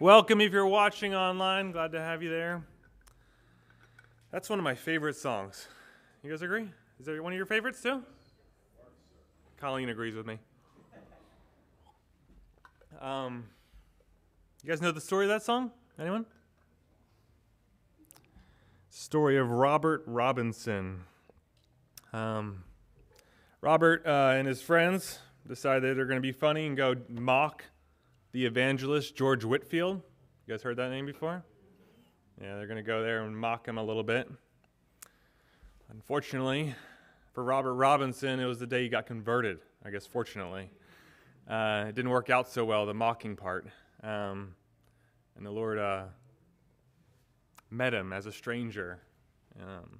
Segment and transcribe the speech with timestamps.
[0.00, 1.72] Welcome if you're watching online.
[1.72, 2.62] Glad to have you there.
[4.30, 5.66] That's one of my favorite songs.
[6.22, 6.68] You guys agree?
[7.00, 8.04] Is that one of your favorites too?
[9.56, 10.38] Colleen agrees with me.
[13.00, 13.46] Um,
[14.62, 15.72] you guys know the story of that song?
[15.98, 16.26] Anyone?
[18.90, 21.00] Story of Robert Robinson.
[22.12, 22.62] Um,
[23.60, 25.18] Robert uh, and his friends
[25.48, 27.64] decided they're going to be funny and go mock
[28.38, 30.00] the evangelist George Whitefield.
[30.46, 31.42] You guys heard that name before?
[32.40, 34.30] Yeah, they're going to go there and mock him a little bit.
[35.90, 36.72] Unfortunately,
[37.32, 39.58] for Robert Robinson, it was the day he got converted.
[39.84, 40.70] I guess fortunately,
[41.50, 42.86] uh, it didn't work out so well.
[42.86, 43.66] The mocking part,
[44.04, 44.54] um,
[45.36, 46.04] and the Lord uh,
[47.72, 49.00] met him as a stranger,
[49.60, 49.98] um,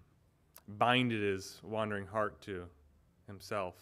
[0.69, 2.67] binded his wandering heart to
[3.27, 3.75] Himself,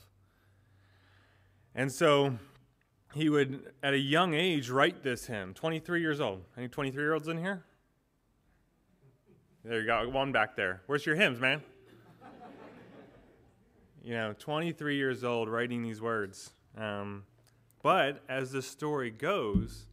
[1.74, 2.38] and so
[3.16, 5.54] he would, at a young age, write this hymn.
[5.54, 6.44] 23 years old.
[6.56, 7.64] Any 23 year olds in here?
[9.64, 10.82] There you go, one back there.
[10.86, 11.62] Where's your hymns, man?
[14.04, 16.50] you know, 23 years old writing these words.
[16.76, 17.24] Um,
[17.82, 19.86] but as the story goes,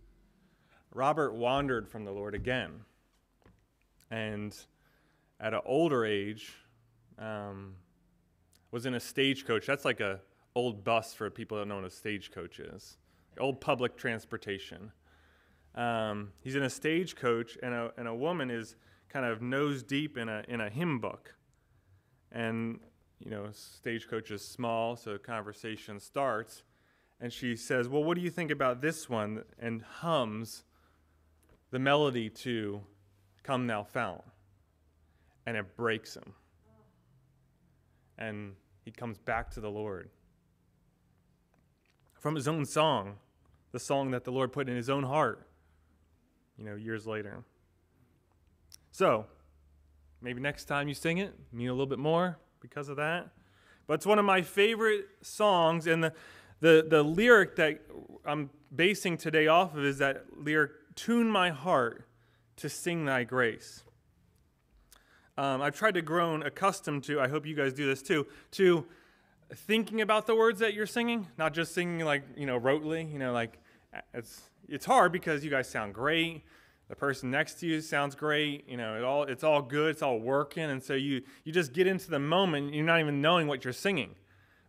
[0.94, 2.82] Robert wandered from the Lord again.
[4.12, 4.56] And
[5.40, 6.54] at an older age,
[7.18, 7.76] um,
[8.72, 9.66] was in a stagecoach.
[9.66, 10.20] That's like a
[10.56, 12.98] old bus for people that don't know what a stagecoach is.
[13.40, 14.92] Old public transportation.
[15.76, 18.76] Um, he's in a stagecoach, and a, and a woman is
[19.10, 21.36] kind of nose deep in a, in a hymn book.
[22.32, 22.80] And
[23.24, 26.64] you know, stagecoach is small, so conversation starts.
[27.22, 29.44] And she says, Well, what do you think about this one?
[29.60, 30.66] And hums
[31.72, 32.82] the melody to
[33.44, 34.24] Come Thou Fount.
[35.46, 36.34] And it breaks him.
[38.18, 40.10] And he comes back to the Lord.
[42.24, 43.18] From his own song,
[43.74, 45.46] the song that the Lord put in his own heart,
[46.58, 47.44] you know, years later.
[48.94, 49.26] So,
[50.22, 53.28] maybe next time you sing it, mean a little bit more, because of that.
[53.88, 56.14] But it's one of my favorite songs, and the,
[56.62, 57.82] the, the lyric that
[58.26, 62.08] I'm basing today off of is that lyric, Tune my heart
[62.56, 63.84] to sing thy grace.
[65.38, 68.86] Um, I've tried to grow accustomed to, I hope you guys do this too, to
[69.56, 73.20] thinking about the words that you're singing, not just singing like, you know, rotely, you
[73.20, 73.60] know, like
[74.14, 76.44] it's, it's hard because you guys sound great.
[76.90, 80.04] The person next to you sounds great you know it all it's all good it's
[80.04, 83.48] all working and so you you just get into the moment you're not even knowing
[83.48, 84.16] what you're singing.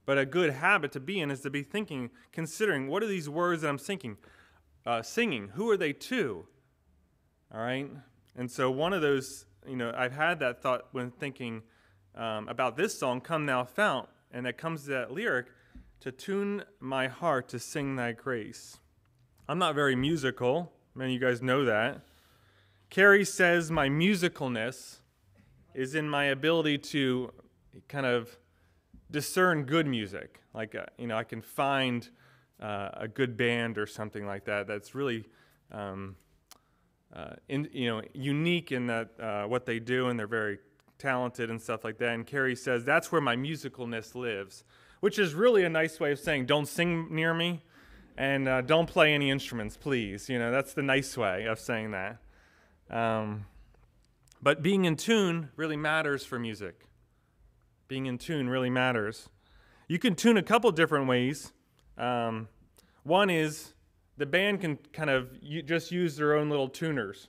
[0.07, 3.29] But a good habit to be in is to be thinking considering what are these
[3.29, 4.17] words that i'm singing
[4.87, 5.49] uh, singing?
[5.55, 6.47] Who are they to?
[7.53, 7.91] All right?
[8.37, 11.63] And so one of those you know i've had that thought when thinking
[12.15, 15.47] um, about this song come thou fount and that comes to that lyric
[16.01, 18.79] to tune my heart to sing thy grace
[19.49, 22.03] i'm not very musical Many of you guys know that.
[22.89, 24.99] Carrie says my musicalness
[25.75, 27.33] is in my ability to
[27.89, 28.39] kind of
[29.11, 30.41] discern good music.
[30.55, 32.09] Like, uh, you know, I can find
[32.61, 35.25] uh, a good band or something like that that's really,
[35.73, 36.15] um,
[37.13, 40.59] uh, in, you know, unique in that uh, what they do, and they're very
[41.05, 42.15] talented and stuff like that.
[42.15, 44.65] And Carrie says that's where my musicalness lives,
[45.01, 47.63] which is really a nice way of saying don't sing near me
[48.17, 50.31] and uh, don't play any instruments, please.
[50.31, 52.17] You know, that's the nice way of saying that.
[52.91, 53.45] Um,
[54.41, 56.87] but being in tune really matters for music.
[57.87, 59.29] Being in tune really matters.
[59.89, 61.53] You can tune a couple different ways.
[61.99, 62.49] Um,
[63.03, 63.75] one is
[64.17, 65.29] the band can kind of
[65.67, 67.29] just use their own little tuners.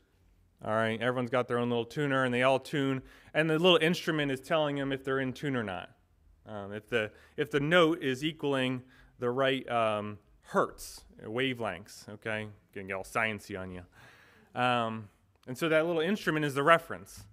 [0.64, 3.78] All right, everyone's got their own little tuner, and they all tune, and the little
[3.78, 5.90] instrument is telling them if they're in tune or not.
[6.48, 8.84] Um, if the if the note is equaling
[9.20, 12.48] the right um, hertz, wavelengths, okay?
[12.74, 13.82] Getting all sciencey on you.
[14.60, 15.10] Um,
[15.48, 17.26] and so that little instrument is the reference.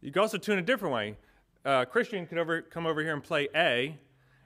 [0.00, 1.16] You can also tune a different way.
[1.64, 3.98] Uh, Christian could over, come over here and play A,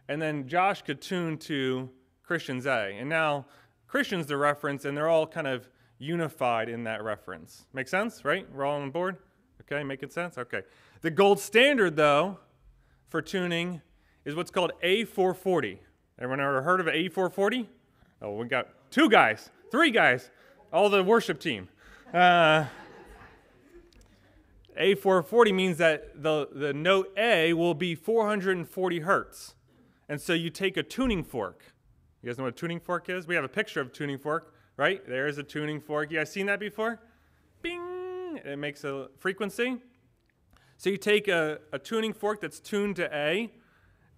[0.09, 1.91] and then Josh could tune to
[2.23, 2.97] Christian's A.
[2.99, 3.47] And now
[3.87, 5.69] Christian's the reference, and they're all kind of
[6.01, 7.67] unified in that reference.
[7.73, 8.47] Make sense, right?
[8.53, 9.19] We're all on board?
[9.61, 10.39] Okay, making sense?
[10.39, 10.63] Okay.
[11.03, 12.39] The gold standard, though,
[13.09, 13.83] for tuning
[14.25, 15.79] is what's called A440.
[16.19, 17.67] Everyone ever heard of A440?
[18.23, 20.31] Oh, we got two guys, three guys,
[20.73, 21.69] all the worship team.
[22.13, 22.65] Uh,
[24.79, 29.55] A440 means that the, the note A will be 440 hertz.
[30.09, 31.63] And so you take a tuning fork.
[32.23, 33.27] You guys know what a tuning fork is?
[33.27, 35.07] We have a picture of a tuning fork, right?
[35.07, 36.11] There's a tuning fork.
[36.11, 36.99] You guys seen that before?
[37.61, 38.41] Bing!
[38.43, 39.77] It makes a frequency.
[40.79, 43.53] So you take a, a tuning fork that's tuned to A,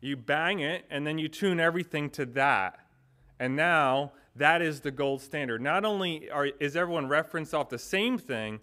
[0.00, 2.78] you bang it, and then you tune everything to that.
[3.40, 5.60] And now that is the gold standard.
[5.60, 8.60] Not only are, is everyone referenced off the same thing,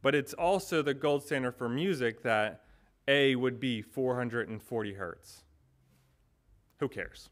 [0.00, 2.62] but it's also the gold standard for music that
[3.06, 5.42] A would be 440 hertz.
[6.78, 7.28] Who cares?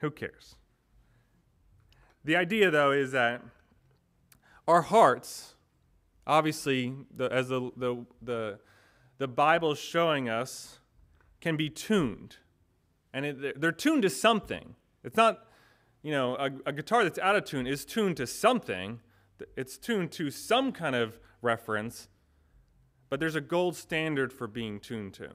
[0.00, 0.56] Who cares?
[2.24, 3.42] The idea, though, is that
[4.68, 5.54] our hearts,
[6.26, 8.58] obviously, the, as the, the, the,
[9.18, 10.78] the Bible is showing us,
[11.40, 12.36] can be tuned.
[13.12, 14.76] And it, they're tuned to something.
[15.04, 15.46] It's not,
[16.02, 19.00] you know, a, a guitar that's out of tune is tuned to something.
[19.56, 22.08] It's tuned to some kind of reference,
[23.10, 25.28] but there's a gold standard for being tuned to.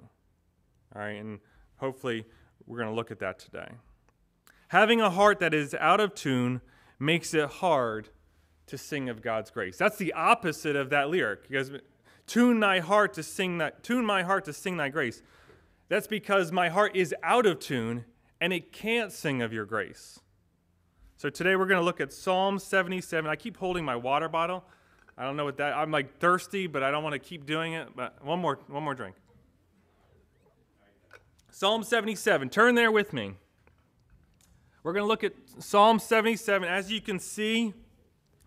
[0.96, 1.40] All right, and
[1.76, 2.26] hopefully
[2.66, 3.68] we're going to look at that today.
[4.70, 6.62] Having a heart that is out of tune
[7.00, 8.10] makes it hard
[8.68, 9.78] to sing of God's grace.
[9.78, 11.48] That's the opposite of that lyric.
[11.48, 11.72] Because
[12.26, 15.22] tune thy heart to sing that tune my heart to sing thy grace.
[15.90, 18.06] That's because my heart is out of tune
[18.42, 20.20] and it can't sing of your grace.
[21.16, 23.30] So today we're going to look at Psalm 77.
[23.30, 24.64] I keep holding my water bottle.
[25.18, 27.74] I don't know what that I'm like thirsty, but I don't want to keep doing
[27.74, 27.96] it.
[27.96, 29.16] But one more one more drink.
[31.50, 32.50] Psalm 77.
[32.50, 33.34] Turn there with me.
[34.84, 36.68] We're going to look at Psalm 77.
[36.68, 37.74] As you can see,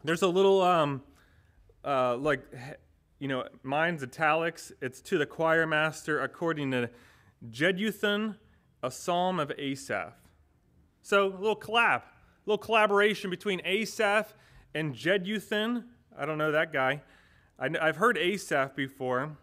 [0.04, 1.02] there's a little, um,
[1.84, 2.40] uh, like,
[3.18, 4.72] you know, mine's italics.
[4.80, 6.88] It's to the choir master according to
[7.50, 8.36] Jeduthun,
[8.82, 10.12] a psalm of Asaph.
[11.02, 12.02] So, a little collab, a
[12.46, 14.32] little collaboration between Asaph
[14.74, 15.84] and Jeduthun.
[16.16, 17.02] I don't know that guy.
[17.58, 19.36] I, have heard Asaph before.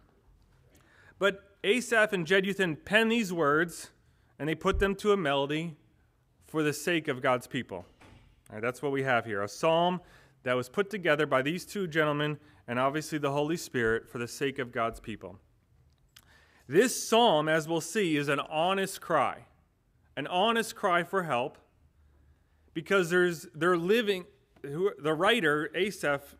[1.20, 3.90] But Asaph and Jeduthun pen these words
[4.40, 5.76] and they put them to a melody
[6.48, 7.86] for the sake of God's people.
[8.62, 10.02] That's what we have here a psalm
[10.44, 14.28] that was put together by these two gentlemen and obviously the Holy Spirit for the
[14.28, 15.40] sake of God's people.
[16.68, 19.46] This psalm, as we'll see, is an honest cry,
[20.16, 21.58] an honest cry for help,
[22.74, 24.26] because there's they're living.
[24.64, 26.36] The writer Asaph,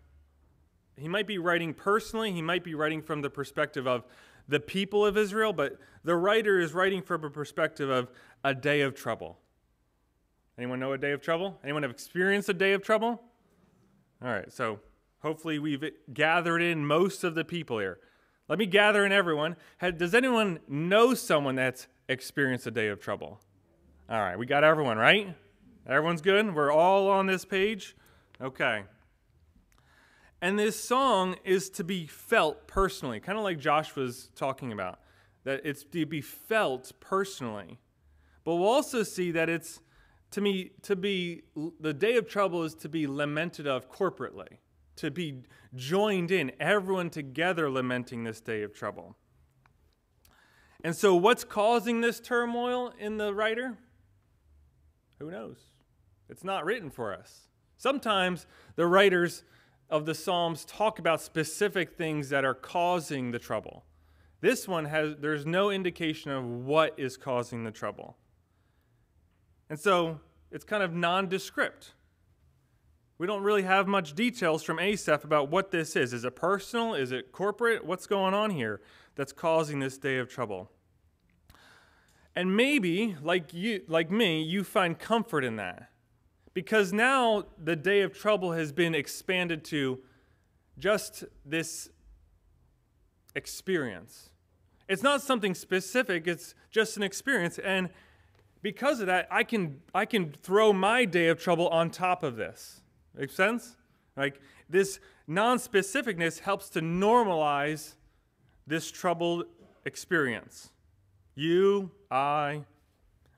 [0.98, 4.06] he might be writing personally, he might be writing from the perspective of
[4.50, 8.10] the people of Israel, but the writer is writing from a perspective of
[8.44, 9.38] a day of trouble.
[10.58, 11.60] Anyone know a day of trouble?
[11.64, 13.22] Anyone have experienced a day of trouble?
[14.24, 14.80] All right, so
[15.20, 18.00] hopefully we've gathered in most of the people here.
[18.50, 19.56] Let me gather in everyone.
[19.98, 23.40] Does anyone know someone that's experienced a day of trouble?
[24.10, 25.36] All right, we got everyone, right?
[25.86, 26.56] Everyone's good?
[26.56, 27.96] We're all on this page?
[28.42, 28.84] Okay.
[30.42, 35.00] And this song is to be felt personally, kind of like Josh was talking about,
[35.44, 37.80] that it's to be felt personally.
[38.44, 39.82] But we'll also see that it's
[40.32, 41.44] to me to be
[41.80, 44.58] the day of trouble is to be lamented of corporately
[44.98, 45.44] to be
[45.76, 49.16] joined in everyone together lamenting this day of trouble.
[50.84, 53.78] And so what's causing this turmoil in the writer?
[55.20, 55.58] Who knows?
[56.30, 57.48] It's not written for us.
[57.78, 58.46] Sometimes
[58.76, 59.44] the writers
[59.90, 63.86] of the psalms talk about specific things that are causing the trouble.
[64.42, 68.18] This one has there's no indication of what is causing the trouble
[69.70, 70.20] and so
[70.52, 71.94] it's kind of nondescript.
[73.18, 76.14] We don't really have much details from Asaph about what this is.
[76.14, 76.94] Is it personal?
[76.94, 77.84] Is it corporate?
[77.84, 78.80] What's going on here
[79.16, 80.70] that's causing this day of trouble?
[82.36, 85.90] And maybe, like you, like me, you find comfort in that.
[86.54, 90.00] Because now the day of trouble has been expanded to
[90.78, 91.90] just this
[93.34, 94.30] experience.
[94.88, 97.58] It's not something specific, it's just an experience.
[97.58, 97.90] And
[98.62, 102.36] because of that, I can, I can throw my day of trouble on top of
[102.36, 102.82] this.
[103.16, 103.76] Make sense?
[104.16, 107.96] Like this non specificness helps to normalize
[108.66, 109.46] this troubled
[109.86, 110.72] experience.
[111.36, 112.64] You, I,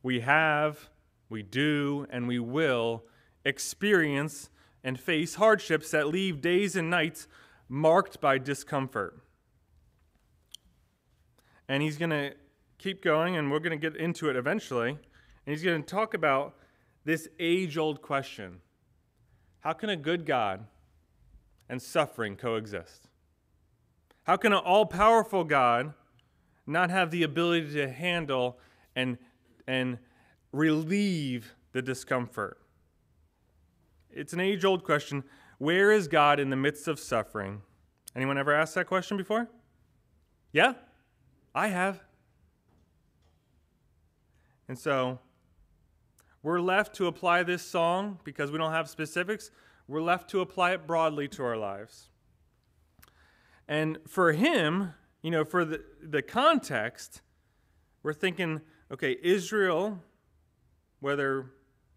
[0.02, 0.90] we have,
[1.30, 3.04] we do, and we will
[3.46, 4.50] experience
[4.84, 7.28] and face hardships that leave days and nights
[7.68, 9.20] marked by discomfort.
[11.68, 12.34] And he's going to
[12.78, 14.98] keep going, and we're going to get into it eventually.
[15.46, 16.56] And he's going to talk about
[17.06, 18.62] this age old question
[19.62, 20.66] How can a good God
[21.68, 23.08] and suffering coexist?
[24.24, 25.94] How can an all powerful God
[26.68, 28.60] not have the ability to handle
[28.96, 29.18] and,
[29.68, 29.98] and
[30.52, 32.60] relieve the discomfort?
[34.12, 35.24] It's an age old question.
[35.58, 37.62] Where is God in the midst of suffering?
[38.16, 39.50] Anyone ever asked that question before?
[40.52, 40.74] Yeah?
[41.54, 42.04] I have.
[44.68, 45.20] And so
[46.42, 49.52] we're left to apply this song because we don't have specifics.
[49.88, 52.10] We're left to apply it broadly to our lives.
[53.68, 57.22] And for him, you know, for the, the context,
[58.04, 60.02] we're thinking, okay, Israel,
[61.00, 61.52] whether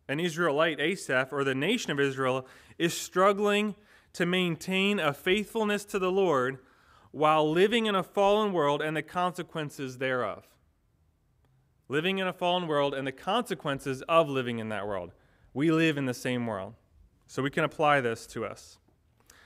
[0.09, 2.47] an Israelite, Asaph, or the nation of Israel,
[2.79, 3.77] is struggling
[4.13, 6.59] to maintain a faithfulness to the Lord
[7.13, 10.52] while living in a fallen world and the consequences thereof.
[11.93, 15.13] Living in a fallen world and the consequences of living in that world.
[15.53, 16.73] We live in the same world.
[17.27, 18.79] So we can apply this to us.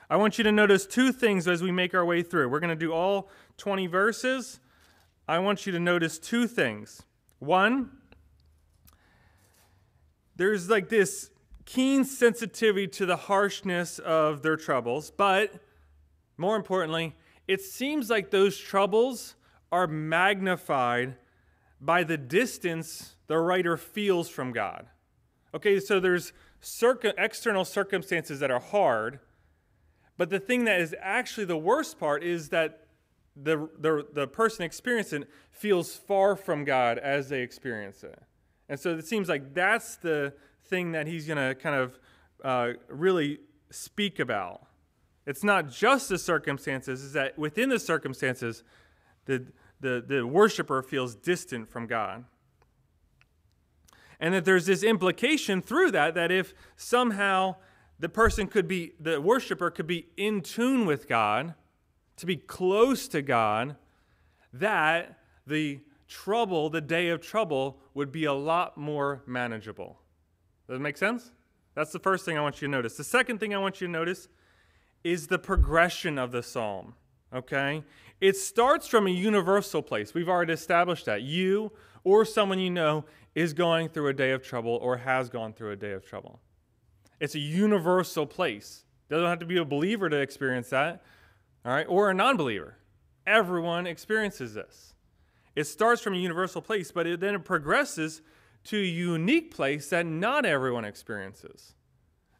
[0.09, 2.49] I want you to notice two things as we make our way through.
[2.49, 4.61] We're going to do all 20 verses.
[5.26, 7.03] I want you to notice two things.
[7.41, 7.91] One,
[10.37, 11.33] there's like this
[11.65, 15.53] keen sensitivity to the harshness of their troubles, but
[16.37, 17.17] more importantly,
[17.49, 19.35] it seems like those troubles
[19.73, 21.17] are magnified
[21.80, 24.87] by the distance the writer feels from God.
[25.54, 29.21] Okay, so there's circ- external circumstances that are hard,
[30.16, 32.87] but the thing that is actually the worst part is that
[33.37, 38.18] the, the, the person experiencing it feels far from God as they experience it.
[38.68, 40.33] And so it seems like that's the
[40.64, 41.99] thing that he's going to kind of
[42.42, 43.38] uh, really
[43.71, 44.66] speak about.
[45.26, 48.62] It's not just the circumstances, is that within the circumstances,
[49.26, 49.47] the,
[49.80, 52.25] the, the worshiper feels distant from God.
[54.18, 57.56] And that there's this implication through that that if somehow
[57.99, 61.54] the person could be, the worshiper could be in tune with God,
[62.16, 63.76] to be close to God,
[64.52, 69.99] that the trouble, the day of trouble, would be a lot more manageable.
[70.66, 71.33] Does that make sense?
[71.75, 72.97] That's the first thing I want you to notice.
[72.97, 74.28] The second thing I want you to notice
[75.04, 76.95] is the progression of the psalm.
[77.35, 77.85] Okay?
[78.21, 80.14] It starts from a universal place.
[80.14, 81.23] We've already established that.
[81.23, 81.73] You
[82.04, 83.04] or someone you know
[83.35, 86.40] is going through a day of trouble or has gone through a day of trouble.
[87.21, 88.85] It's a universal place.
[89.09, 91.02] Doesn't have to be a believer to experience that,
[91.64, 92.76] all right, or a non believer.
[93.26, 94.95] Everyone experiences this.
[95.54, 98.23] It starts from a universal place, but it, then it progresses
[98.64, 101.75] to a unique place that not everyone experiences.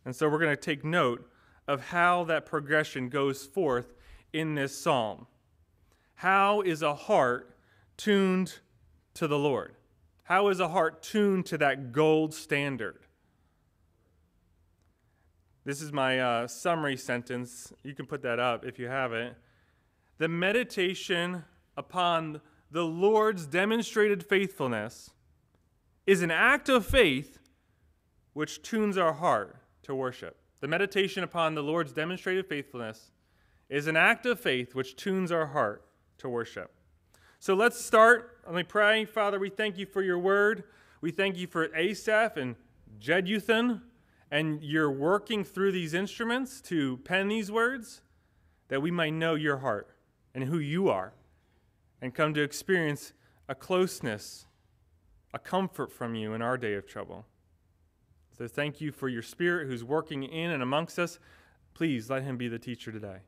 [0.05, 1.29] And so we're going to take note
[1.67, 3.95] of how that progression goes forth
[4.37, 5.27] in this psalm.
[6.17, 7.57] How is a heart
[7.97, 8.59] tuned
[9.15, 9.75] to the Lord?
[10.25, 12.99] How is a heart tuned to that gold standard?
[15.65, 17.73] This is my uh, summary sentence.
[17.83, 19.35] You can put that up if you have it.
[20.19, 21.45] The meditation
[21.77, 25.11] upon the Lord's demonstrated faithfulness
[26.07, 27.39] is an act of faith
[28.35, 30.37] which tunes our heart to worship.
[30.61, 33.13] The meditation upon the Lord's demonstrated faithfulness
[33.69, 35.85] is an act of faith which tunes our heart
[36.19, 36.73] to worship.
[37.39, 38.39] So let's start.
[38.47, 39.05] Let me pray.
[39.05, 40.65] Father, we thank you for your word.
[41.01, 42.57] We thank you for Asaph and
[42.99, 43.83] Jeduthun
[44.31, 48.03] and you're working through these instruments to pen these words
[48.69, 49.89] that we might know your heart
[50.35, 51.13] and who you are
[52.03, 53.13] and come to experience
[53.49, 54.47] a closeness,
[55.33, 57.27] a comfort from you in our day of trouble.
[58.37, 61.19] So thank you for your spirit who's working in and amongst us.
[61.73, 63.19] Please let him be the teacher today.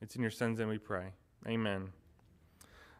[0.00, 1.06] It's in your son's name we pray.
[1.46, 1.88] Amen.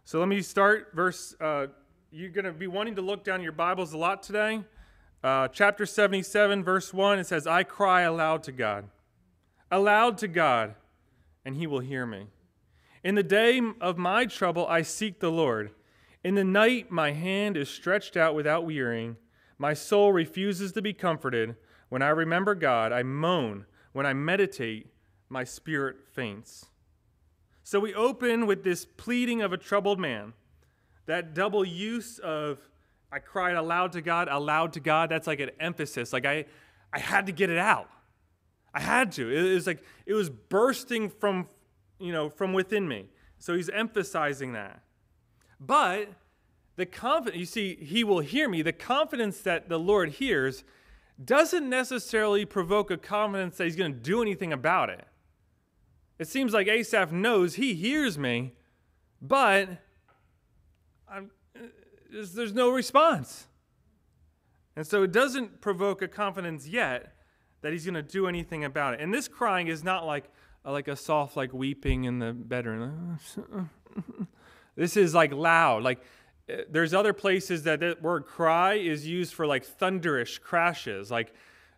[0.05, 1.35] So let me start verse.
[1.41, 1.69] Uh,
[2.11, 4.63] you're going to be wanting to look down your Bibles a lot today.
[5.23, 8.89] Uh, chapter 77, verse 1, it says, I cry aloud to God,
[9.71, 10.75] aloud to God,
[11.45, 12.27] and he will hear me.
[13.05, 15.71] In the day of my trouble, I seek the Lord.
[16.25, 19.17] In the night, my hand is stretched out without wearying.
[19.57, 21.57] My soul refuses to be comforted.
[21.89, 23.67] When I remember God, I moan.
[23.93, 24.89] When I meditate,
[25.29, 26.67] my spirit faints.
[27.69, 30.33] So we open with this pleading of a troubled man,
[31.05, 32.59] that double use of
[33.13, 35.11] I cried aloud to God, aloud to God.
[35.11, 36.11] That's like an emphasis.
[36.11, 36.47] Like I,
[36.95, 37.91] I had to get it out.
[38.73, 39.31] I had to.
[39.31, 41.47] It was like it was bursting from,
[41.99, 43.11] you know, from within me.
[43.39, 44.81] So he's emphasizing that.
[45.61, 46.09] But
[46.77, 48.63] the confidence, you see, he will hear me.
[48.63, 50.65] The confidence that the Lord hears
[51.23, 55.07] doesn't necessarily provoke a confidence that he's going to do anything about it.
[56.19, 58.55] It seems like Asaph knows he hears me,
[59.23, 59.69] but
[61.09, 61.31] I'm,
[62.11, 63.47] there's no response.
[64.75, 67.15] And so it doesn't provoke a confidence yet
[67.63, 69.01] that he's going to do anything about it.
[69.01, 70.31] And this crying is not like
[70.65, 73.19] like a soft like weeping in the bedroom.
[74.77, 75.83] this is like loud.
[75.83, 76.01] Like
[76.49, 81.33] eh, there's other places that that word cry is used for like thunderish crashes, like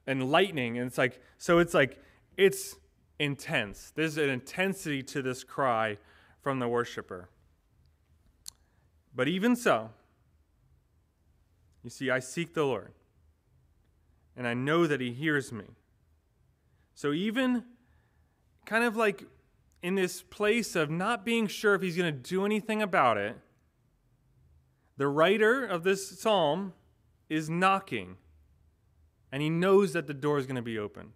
[0.06, 0.78] and lightning.
[0.78, 2.02] And it's like so it's like
[2.36, 2.76] it's
[3.20, 3.92] intense.
[3.94, 5.98] There's an intensity to this cry
[6.40, 7.28] from the worshiper.
[9.14, 9.90] But even so,
[11.84, 12.92] you see, I seek the Lord,
[14.36, 15.66] and I know that He hears me.
[16.94, 17.64] So, even
[18.64, 19.24] kind of like
[19.82, 23.36] in this place of not being sure if He's going to do anything about it,
[24.96, 26.72] the writer of this psalm
[27.28, 28.16] is knocking.
[29.32, 31.12] and he knows that the door is going to be opened.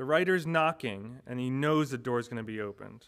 [0.00, 3.04] The writer's knocking, and he knows the door is going to be opened.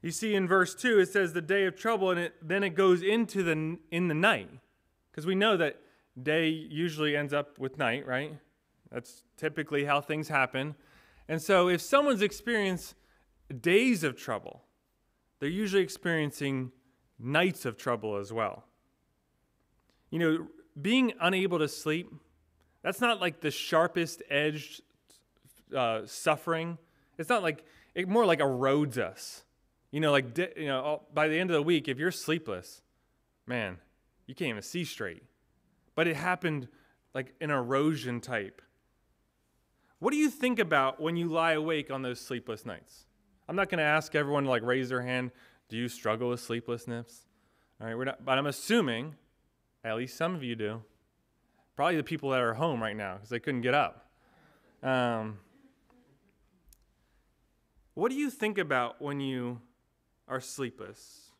[0.00, 2.76] You see in verse 2, it says the day of trouble, and it, then it
[2.76, 4.50] goes into the in the night.
[5.10, 5.80] Because we know that
[6.22, 8.38] day usually ends up with night, right?
[8.92, 10.76] That's typically how things happen.
[11.28, 12.94] And so if someone's experienced
[13.60, 14.62] days of trouble,
[15.40, 16.70] they're usually experiencing
[17.18, 18.66] nights of trouble as well.
[20.12, 20.46] You know,
[20.80, 22.12] being unable to sleep,
[22.82, 24.82] that's not like the sharpest edged
[25.74, 26.78] uh, suffering.
[27.18, 29.44] It's not like, it more like erodes us.
[29.90, 32.82] You know, like, you know, by the end of the week, if you're sleepless,
[33.46, 33.78] man,
[34.26, 35.22] you can't even see straight.
[35.94, 36.68] But it happened
[37.14, 38.62] like an erosion type.
[39.98, 43.06] What do you think about when you lie awake on those sleepless nights?
[43.48, 45.30] I'm not going to ask everyone to like raise their hand.
[45.68, 47.26] Do you struggle with sleeplessness?
[47.80, 49.14] All right, we're not, but I'm assuming
[49.84, 50.82] at least some of you do.
[51.76, 54.10] Probably the people that are home right now because they couldn't get up.
[54.82, 55.38] Um,
[57.94, 59.60] what do you think about when you
[60.28, 61.30] are sleepless?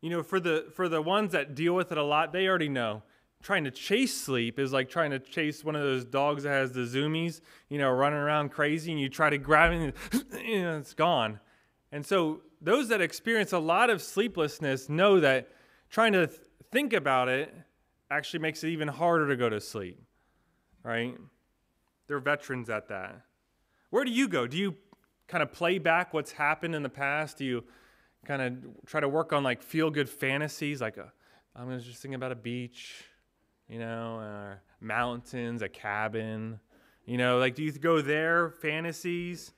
[0.00, 2.68] You know, for the for the ones that deal with it a lot, they already
[2.68, 3.02] know.
[3.42, 6.72] Trying to chase sleep is like trying to chase one of those dogs that has
[6.72, 10.62] the zoomies, you know, running around crazy, and you try to grab it, and you
[10.62, 11.40] know, it's gone.
[11.92, 15.50] And so, those that experience a lot of sleeplessness know that
[15.90, 16.40] trying to th-
[16.70, 17.54] think about it
[18.10, 20.00] actually makes it even harder to go to sleep,
[20.82, 21.16] right?
[22.06, 23.22] They're veterans at that.
[23.90, 24.46] Where do you go?
[24.46, 24.76] Do you
[25.28, 27.38] kind of play back what's happened in the past?
[27.38, 27.64] Do you
[28.26, 30.80] kind of try to work on like feel good fantasies?
[30.80, 31.04] Like, uh,
[31.56, 33.04] I'm going to just think about a beach,
[33.68, 36.60] you know, or mountains, a cabin.
[37.06, 39.52] You know, like, do you go there, fantasies,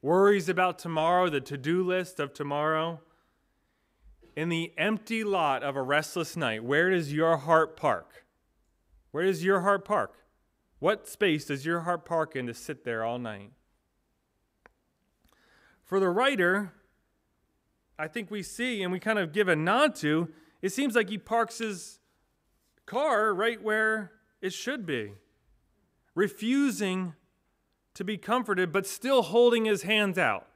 [0.00, 3.00] worries about tomorrow, the to do list of tomorrow?
[4.36, 8.24] In the empty lot of a restless night, where does your heart park?
[9.12, 10.16] Where does your heart park?
[10.80, 13.52] What space does your heart park in to sit there all night?
[15.84, 16.72] For the writer,
[17.98, 20.30] I think we see and we kind of give a nod to,
[20.62, 22.00] it seems like he parks his
[22.86, 25.12] car right where it should be,
[26.14, 27.14] refusing
[27.94, 30.48] to be comforted, but still holding his hands out.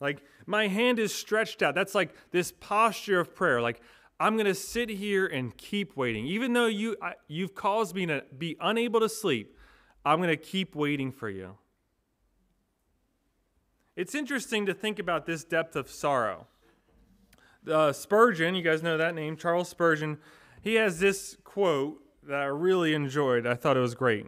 [0.00, 1.74] Like, my hand is stretched out.
[1.74, 3.60] That's like this posture of prayer.
[3.60, 3.80] Like,
[4.18, 6.26] I'm going to sit here and keep waiting.
[6.26, 9.56] Even though you, I, you've caused me to be unable to sleep,
[10.04, 11.56] I'm going to keep waiting for you.
[13.96, 16.46] It's interesting to think about this depth of sorrow.
[17.70, 20.18] Uh, Spurgeon, you guys know that name, Charles Spurgeon,
[20.62, 23.46] he has this quote that I really enjoyed.
[23.46, 24.26] I thought it was great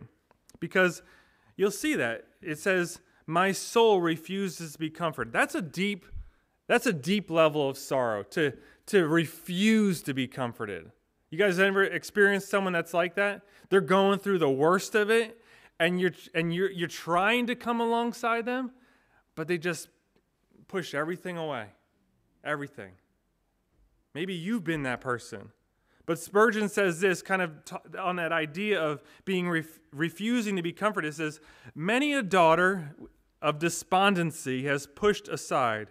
[0.59, 1.03] because
[1.57, 2.25] you'll see that.
[2.43, 5.33] It says, my soul refuses to be comforted.
[5.33, 6.07] That's a deep,
[6.67, 8.55] that's a deep level of sorrow to,
[8.87, 10.91] to refuse to be comforted.
[11.31, 13.43] You guys ever experienced someone that's like that?
[13.69, 15.39] They're going through the worst of it,
[15.79, 18.73] and you're and you're you're trying to come alongside them,
[19.35, 19.89] but they just
[20.67, 21.67] push everything away.
[22.43, 22.93] Everything.
[24.15, 25.51] Maybe you've been that person.
[26.07, 30.63] But Spurgeon says this kind of t- on that idea of being ref- refusing to
[30.63, 31.11] be comforted.
[31.11, 31.39] It says,
[31.75, 32.95] Many a daughter
[33.41, 35.89] of despondency has pushed aside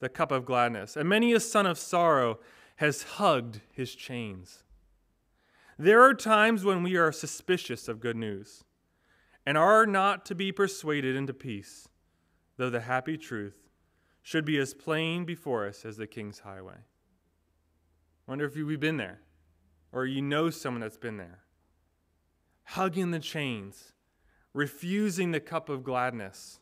[0.00, 2.38] the cup of gladness, and many a son of sorrow
[2.76, 4.64] has hugged his chains.
[5.78, 8.64] There are times when we are suspicious of good news
[9.46, 11.88] and are not to be persuaded into peace,
[12.56, 13.68] though the happy truth
[14.22, 16.76] should be as plain before us as the king's highway.
[18.26, 19.20] Wonder if you've been there
[19.92, 21.40] or you know someone that's been there.
[22.64, 23.92] Hugging the chains,
[24.52, 26.59] refusing the cup of gladness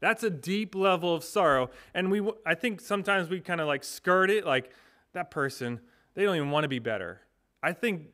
[0.00, 1.70] that's a deep level of sorrow.
[1.94, 4.70] And we, I think sometimes we kind of like skirt it, like
[5.12, 5.80] that person,
[6.14, 7.20] they don't even want to be better.
[7.62, 8.08] I think,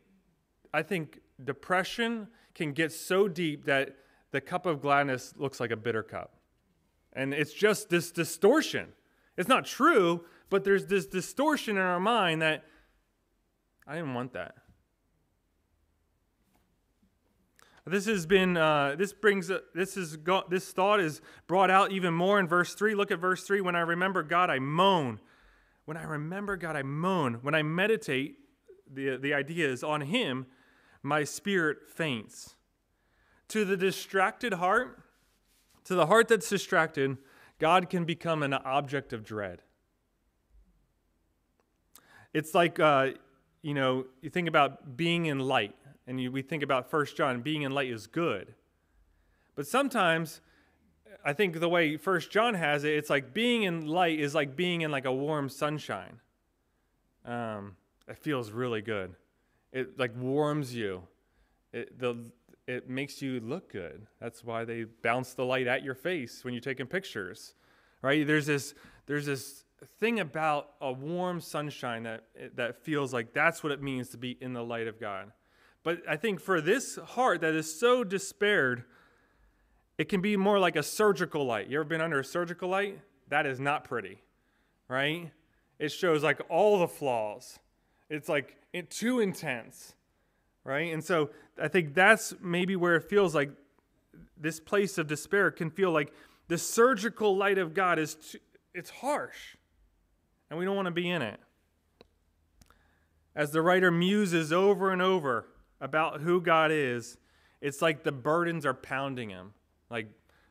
[0.74, 3.96] I think depression can get so deep that
[4.32, 6.34] the cup of gladness looks like a bitter cup.
[7.12, 8.88] And it's just this distortion.
[9.36, 12.64] It's not true, but there's this distortion in our mind that
[13.86, 14.56] I didn't want that.
[17.88, 21.92] This has been, uh, this brings, uh, this is, go, this thought is brought out
[21.92, 22.96] even more in verse 3.
[22.96, 23.60] Look at verse 3.
[23.60, 25.20] When I remember God, I moan.
[25.84, 27.34] When I remember God, I moan.
[27.42, 28.38] When I meditate,
[28.92, 30.46] the, the idea is on Him,
[31.04, 32.56] my spirit faints.
[33.48, 35.00] To the distracted heart,
[35.84, 37.18] to the heart that's distracted,
[37.60, 39.62] God can become an object of dread.
[42.34, 43.10] It's like, uh,
[43.62, 47.40] you know, you think about being in light and you, we think about First John,
[47.40, 48.54] being in light is good.
[49.54, 50.40] But sometimes,
[51.24, 54.54] I think the way First John has it, it's like being in light is like
[54.54, 56.20] being in like a warm sunshine.
[57.24, 59.14] Um, it feels really good.
[59.72, 61.02] it like warms you.
[61.72, 62.30] It, the,
[62.66, 64.06] it makes you look good.
[64.20, 67.54] That's why they bounce the light at your face when you're taking pictures,
[68.02, 68.26] right?
[68.26, 68.74] There's this,
[69.06, 69.64] there's this
[69.98, 74.38] thing about a warm sunshine that, that feels like that's what it means to be
[74.40, 75.32] in the light of God.
[75.86, 78.82] But I think for this heart that is so despaired,
[79.98, 81.68] it can be more like a surgical light.
[81.68, 82.98] You ever been under a surgical light?
[83.28, 84.20] That is not pretty,
[84.88, 85.30] right?
[85.78, 87.60] It shows like all the flaws.
[88.10, 89.94] It's like it, too intense,
[90.64, 90.92] right?
[90.92, 91.30] And so
[91.62, 93.52] I think that's maybe where it feels like
[94.36, 96.12] this place of despair can feel like
[96.48, 98.38] the surgical light of God is too,
[98.74, 99.54] it's harsh,
[100.50, 101.38] and we don't want to be in it.
[103.36, 105.46] As the writer muses over and over
[105.80, 107.18] about who God is,
[107.60, 109.52] it's like the burdens are pounding him.
[109.90, 110.08] Like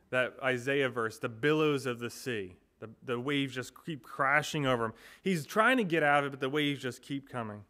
[0.09, 2.55] that Isaiah verse, the billows of the sea.
[2.79, 4.93] The, the waves just keep crashing over him.
[5.21, 7.61] He's trying to get out of it, but the waves just keep coming.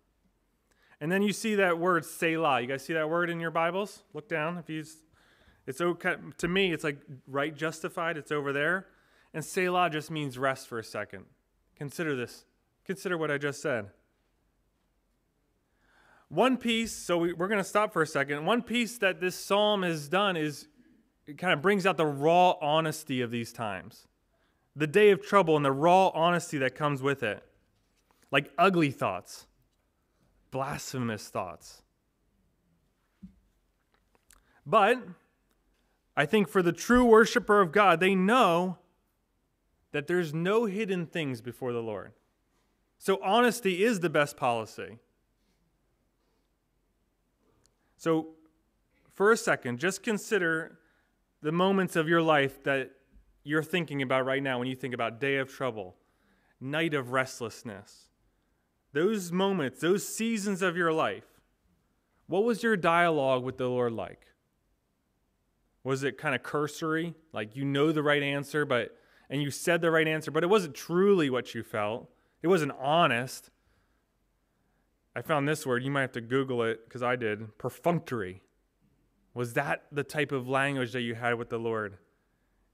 [1.00, 2.62] And then you see that word Selah.
[2.62, 4.04] You guys see that word in your Bibles?
[4.13, 4.58] Look down.
[4.58, 4.84] If you,
[5.68, 8.18] it's okay, to me, it's like right justified.
[8.18, 8.88] It's over there.
[9.34, 11.26] And Selah just means rest for a second.
[11.76, 12.46] Consider this.
[12.86, 13.89] Consider what I just said.
[16.36, 18.45] One piece, so we, are going to stop for a second.
[18.45, 20.67] One piece that this psalm has done is
[21.26, 24.06] it kind of brings out the raw honesty of these times.
[24.76, 27.41] The day of trouble and the raw honesty that comes with it.
[28.32, 29.48] Like ugly thoughts,
[30.52, 31.84] blasphemous thoughts.
[34.65, 35.02] But
[36.17, 38.78] I think for the true worshiper of God, they know
[39.93, 42.12] that there's no hidden things before the Lord.
[42.98, 45.00] So honesty is the best policy.
[47.97, 48.29] So,
[49.13, 50.79] for a second, just consider
[51.41, 52.91] the moments of your life that
[53.43, 55.95] you're thinking about right now when you think about day of trouble,
[56.60, 58.10] night of restlessness.
[58.91, 61.25] Those moments, those seasons of your life,
[62.27, 64.25] what was your dialogue with the Lord like?
[65.84, 67.13] Was it kind of cursory?
[67.31, 68.97] Like you know the right answer, but
[69.29, 72.10] and you said the right answer, but it wasn't truly what you felt.
[72.41, 73.49] It wasn't honest.
[75.15, 77.58] I found this word, you might have to Google it because I did.
[77.58, 78.41] Perfunctory.
[79.34, 81.97] Was that the type of language that you had with the Lord?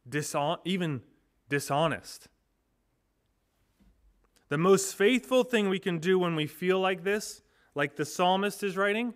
[0.09, 1.01] Dishon- even
[1.49, 2.27] dishonest.
[4.49, 7.41] The most faithful thing we can do when we feel like this,
[7.75, 9.13] like the psalmist is writing,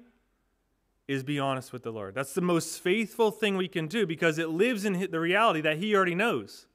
[1.07, 2.15] is be honest with the Lord.
[2.15, 5.77] That's the most faithful thing we can do because it lives in the reality that
[5.77, 6.67] He already knows.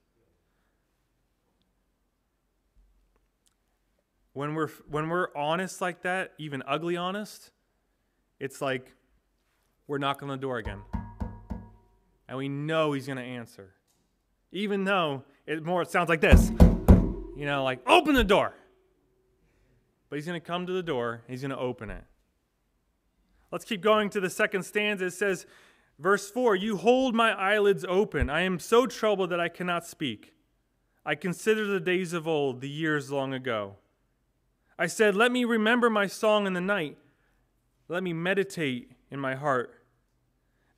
[4.33, 7.51] When we're when we're honest like that, even ugly honest,
[8.39, 8.95] it's like
[9.87, 10.81] we're knocking on the door again.
[12.29, 13.75] And we know he's going to answer.
[14.53, 16.51] Even though it more it sounds like this.
[17.37, 18.55] You know, like open the door.
[20.09, 22.05] But he's going to come to the door, he's going to open it.
[23.53, 25.07] Let's keep going to the second stanza.
[25.07, 25.47] It says
[25.99, 28.31] verse 4, "You hold my eyelids open.
[28.31, 30.35] I am so troubled that I cannot speak.
[31.05, 33.77] I consider the days of old, the years long ago."
[34.81, 36.97] I said, Let me remember my song in the night.
[37.87, 39.75] Let me meditate in my heart.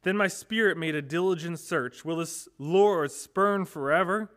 [0.02, 2.04] Then my spirit made a diligent search.
[2.04, 4.32] Will this Lord spurn forever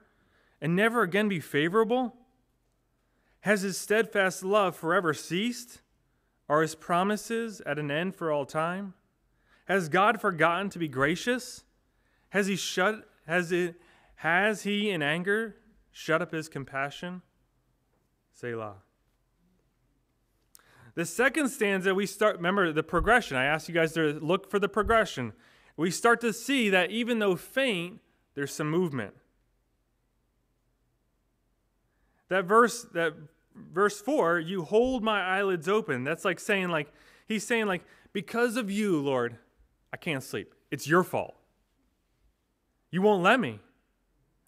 [0.62, 2.16] and never again be favorable?
[3.40, 5.82] Has his steadfast love forever ceased?
[6.48, 8.94] Are his promises at an end for all time?
[9.66, 11.64] Has God forgotten to be gracious?
[12.30, 13.82] Has he shut has it
[14.18, 15.56] has he in anger
[15.92, 17.24] shut up his compassion?
[18.32, 18.85] Selah.
[20.96, 23.36] The second stanza, we start, remember the progression.
[23.38, 25.34] I asked you guys to look for the progression.
[25.78, 28.00] We start to see that even though faint,
[28.34, 29.14] there's some movement.
[32.30, 33.14] That verse, that
[33.56, 36.06] verse 4, you hold my eyelids open.
[36.06, 36.92] That's like saying, like,
[37.28, 39.38] he's saying, like, because of you, Lord,
[39.92, 40.56] I can't sleep.
[40.72, 41.36] It's your fault.
[42.90, 43.60] You won't let me.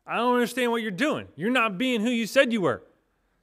[0.05, 1.27] I don't understand what you're doing.
[1.35, 2.83] You're not being who you said you were.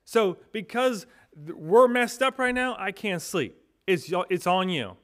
[0.06, 2.76] So, because we're messed up right now.
[2.78, 3.56] I can't sleep.
[3.86, 4.96] It's, it's on you.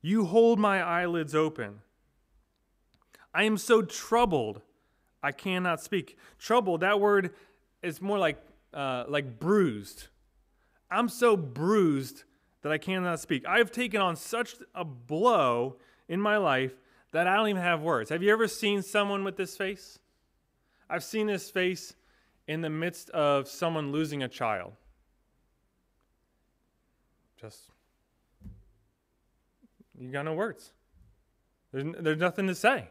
[0.00, 1.80] You hold my eyelids open.
[3.34, 4.60] I am so troubled,
[5.22, 6.18] I cannot speak.
[6.38, 7.30] Troubled, that word
[7.82, 8.38] is more like,
[8.74, 10.08] uh, like bruised.
[10.90, 12.24] I'm so bruised
[12.62, 13.46] that I cannot speak.
[13.46, 15.76] I've taken on such a blow
[16.08, 16.74] in my life
[17.12, 18.10] that I don't even have words.
[18.10, 19.98] Have you ever seen someone with this face?
[20.90, 21.94] I've seen this face
[22.46, 24.72] in the midst of someone losing a child.
[27.40, 27.70] Just,
[29.98, 30.72] you got no words.
[31.72, 32.88] There's, there's nothing to say.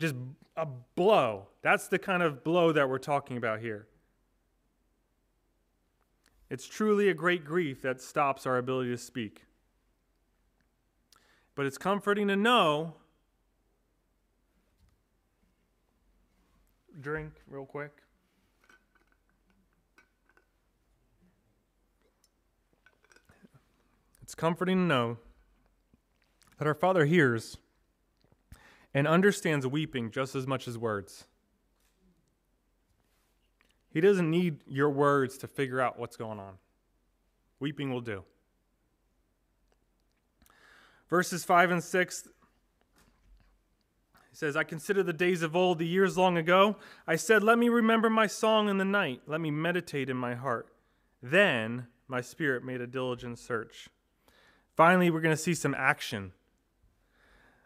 [0.00, 0.14] Just
[0.56, 1.46] a blow.
[1.62, 3.86] That's the kind of blow that we're talking about here.
[6.50, 9.44] It's truly a great grief that stops our ability to speak.
[11.54, 12.94] But it's comforting to know.
[17.00, 17.92] Drink real quick.
[24.28, 25.16] It's comforting to know
[26.58, 27.56] that our Father hears
[28.92, 31.24] and understands weeping just as much as words.
[33.88, 36.58] He doesn't need your words to figure out what's going on.
[37.58, 38.22] Weeping will do.
[41.08, 42.28] Verses 5 and 6
[44.30, 46.76] he says, I consider the days of old, the years long ago.
[47.06, 49.22] I said, Let me remember my song in the night.
[49.26, 50.68] Let me meditate in my heart.
[51.22, 53.88] Then my spirit made a diligent search.
[54.78, 56.30] Finally, we're going to see some action.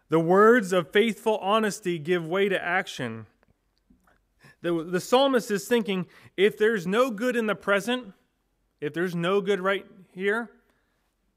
[0.09, 3.27] The words of faithful honesty give way to action.
[4.63, 6.07] The, the psalmist is thinking
[6.39, 8.15] if there's no good in the present,
[8.81, 10.53] if there's no good right here,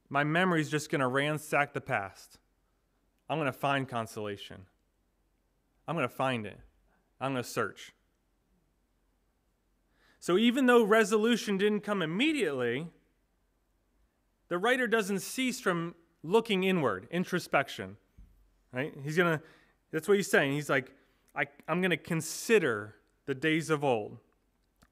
[0.08, 2.38] my memory is just going to ransack the past.
[3.28, 4.62] I'm going to find consolation.
[5.90, 6.58] I'm going to find it.
[7.20, 7.94] I'm going to search.
[10.22, 12.88] So even though resolution didn't come immediately,
[14.50, 17.98] the writer doesn't cease from looking inward, introspection.
[18.72, 18.94] Right?
[19.04, 19.42] He's gonna
[19.92, 20.54] that's what he's saying.
[20.54, 20.92] He's like,
[21.36, 24.18] I, I'm gonna consider the days of old,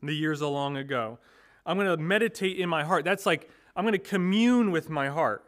[0.01, 1.19] the years of long ago.
[1.65, 3.05] I'm gonna meditate in my heart.
[3.05, 5.45] That's like I'm gonna commune with my heart.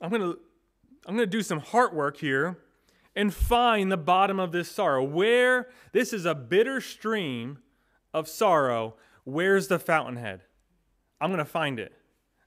[0.00, 0.34] I'm gonna
[1.06, 2.58] I'm gonna do some heart work here
[3.14, 5.02] and find the bottom of this sorrow.
[5.02, 7.58] Where this is a bitter stream
[8.12, 10.42] of sorrow, where's the fountainhead?
[11.20, 11.92] I'm gonna find it.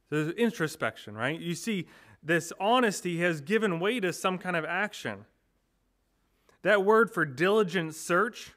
[0.10, 1.40] There's introspection, right?
[1.40, 1.88] You see,
[2.24, 5.26] this honesty has given way to some kind of action.
[6.64, 8.52] That word for diligent search,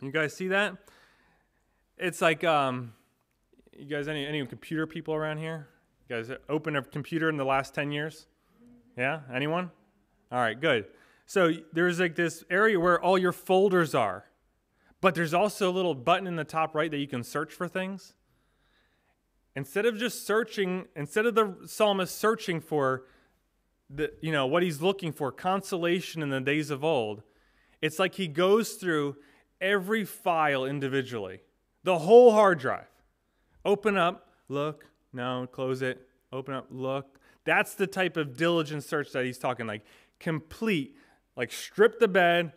[0.00, 0.76] you guys see that?
[1.96, 2.94] It's like, um,
[3.72, 5.68] you guys, any, any computer people around here?
[6.08, 8.26] You guys open a computer in the last 10 years?
[8.96, 9.20] Yeah?
[9.32, 9.70] Anyone?
[10.32, 10.86] All right, good.
[11.26, 14.24] So there's like this area where all your folders are,
[15.00, 17.68] but there's also a little button in the top right that you can search for
[17.68, 18.14] things.
[19.54, 23.04] Instead of just searching, instead of the psalmist searching for
[23.90, 27.22] the, you know, what he's looking for, consolation in the days of old,
[27.82, 29.16] it's like he goes through
[29.60, 31.40] every file individually,
[31.84, 32.86] the whole hard drive.
[33.64, 37.18] Open up, look, no, close it, open up, look.
[37.44, 39.84] That's the type of diligent search that he's talking like
[40.18, 40.96] complete,
[41.36, 42.52] like strip the bed,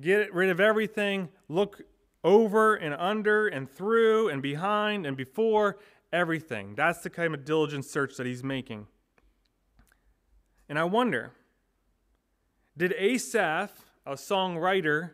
[0.00, 1.82] get rid of everything, look
[2.24, 5.78] over and under and through and behind and before
[6.12, 6.74] everything.
[6.74, 8.86] That's the kind of diligent search that he's making.
[10.68, 11.32] And I wonder
[12.76, 13.70] did Asaph,
[14.06, 15.10] a songwriter,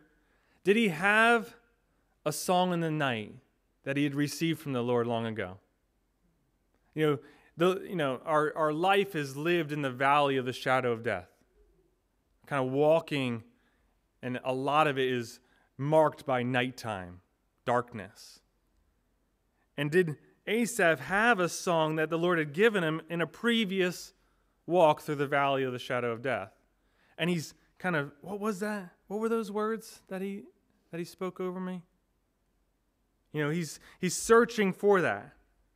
[0.63, 1.57] did he have
[2.25, 3.35] a song in the night
[3.85, 5.59] that he had received from the Lord long ago?
[6.95, 7.19] You know,
[7.57, 11.03] the, you know our, our life is lived in the valley of the shadow of
[11.03, 11.29] death,
[12.47, 13.43] kind of walking,
[14.23, 15.41] and a lot of it is
[15.79, 17.21] marked by nighttime,
[17.65, 18.41] darkness.
[19.77, 24.13] And did Asaph have a song that the Lord had given him in a previous
[24.67, 26.53] walk through the valley of the shadow of death.
[27.19, 28.91] And he's kind of, what was that?
[29.09, 30.43] What were those words that he
[30.91, 31.83] that he spoke over me?
[33.33, 35.33] You know, he's he's searching for that.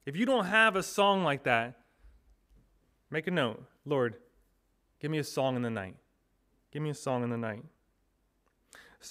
[0.07, 1.79] If you don't have a song like that,
[3.11, 3.63] make a note.
[3.85, 4.17] Lord,
[5.01, 5.97] give me a song in the night.
[6.73, 7.65] Give me a song in the night.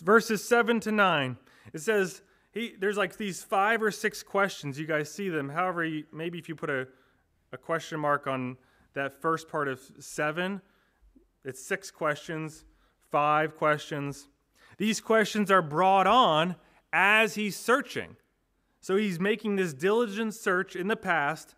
[0.01, 1.37] Verses 7 to 9.
[1.73, 4.79] It says, he there's like these five or six questions.
[4.79, 5.49] You guys see them.
[5.49, 6.87] However, you, maybe if you put a,
[7.51, 8.57] a question mark on
[8.93, 10.61] that first part of seven,
[11.45, 12.65] it's six questions,
[13.11, 14.27] five questions.
[14.77, 16.55] These questions are brought on
[16.91, 18.15] as he's searching.
[18.81, 21.55] So he's making this diligent search in the past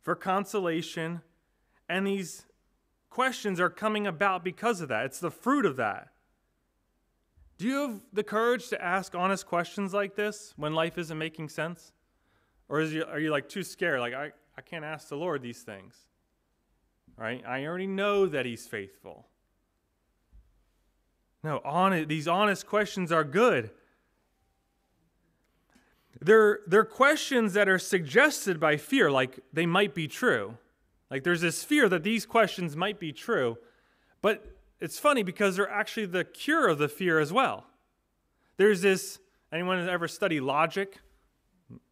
[0.00, 1.20] for consolation,
[1.88, 2.46] and these
[3.10, 5.04] questions are coming about because of that.
[5.06, 6.10] It's the fruit of that.
[7.60, 11.50] Do you have the courage to ask honest questions like this when life isn't making
[11.50, 11.92] sense?
[12.70, 14.00] Or you, are you like too scared?
[14.00, 15.94] Like, I, I can't ask the Lord these things.
[17.18, 17.44] Right?
[17.46, 19.26] I already know that He's faithful.
[21.44, 23.68] No, on, these honest questions are good.
[26.18, 30.56] They're, they're questions that are suggested by fear, like they might be true.
[31.10, 33.58] Like there's this fear that these questions might be true,
[34.22, 37.66] but it's funny because they're actually the cure of the fear as well.
[38.56, 39.18] There's this,
[39.52, 40.98] anyone has ever study logic?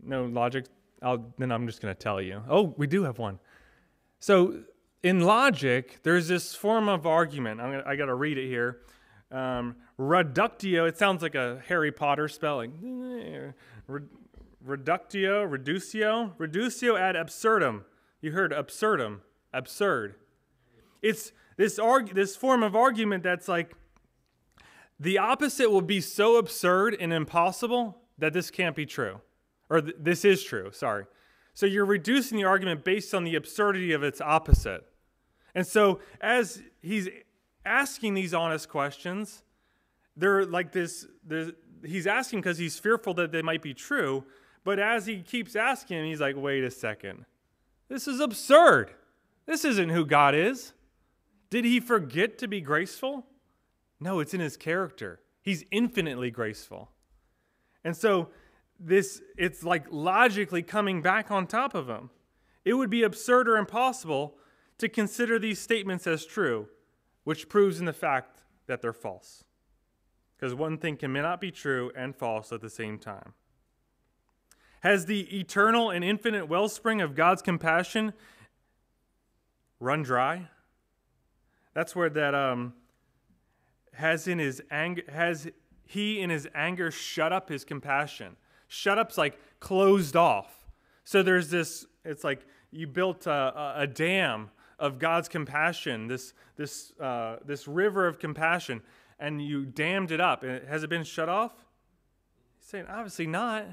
[0.02, 0.66] No logic?
[1.02, 2.42] I'll, then I'm just going to tell you.
[2.48, 3.38] Oh, we do have one.
[4.18, 4.62] So
[5.02, 7.60] in logic, there's this form of argument.
[7.60, 8.80] I'm gonna, I got to read it here.
[9.30, 13.54] Um, reductio, it sounds like a Harry Potter spelling.
[14.64, 17.84] reductio, reducio, reducio ad absurdum.
[18.20, 19.20] You heard absurdum,
[19.52, 20.16] absurd.
[21.02, 23.74] It's this arg- this form of argument that's like
[24.98, 29.20] the opposite will be so absurd and impossible that this can't be true.
[29.68, 31.04] Or th- this is true, sorry.
[31.52, 34.84] So you're reducing the argument based on the absurdity of its opposite.
[35.54, 37.08] And so as he's
[37.66, 39.42] asking these honest questions,
[40.16, 41.06] they're like this,
[41.84, 44.24] he's asking because he's fearful that they might be true.
[44.64, 47.24] But as he keeps asking, he's like, wait a second.
[47.88, 48.92] This is absurd.
[49.46, 50.72] This isn't who God is.
[51.50, 53.26] Did he forget to be graceful?
[54.00, 55.20] No, it's in his character.
[55.42, 56.90] He's infinitely graceful.
[57.84, 58.28] And so
[58.78, 62.10] this it's like logically coming back on top of him.
[62.64, 64.36] It would be absurd or impossible
[64.78, 66.68] to consider these statements as true,
[67.24, 69.44] which proves in the fact that they're false.
[70.36, 73.32] Because one thing cannot be true and false at the same time.
[74.82, 78.12] Has the eternal and infinite wellspring of God's compassion
[79.80, 80.48] run dry?
[81.78, 82.72] That's where that um,
[83.92, 85.46] has in his anger has
[85.84, 88.34] he in his anger shut up his compassion.
[88.66, 90.66] Shut up's like closed off.
[91.04, 91.86] So there's this.
[92.04, 98.08] It's like you built a, a dam of God's compassion, this this uh, this river
[98.08, 98.82] of compassion,
[99.20, 100.42] and you dammed it up.
[100.42, 101.52] Has it been shut off?
[102.58, 103.66] He's saying obviously not.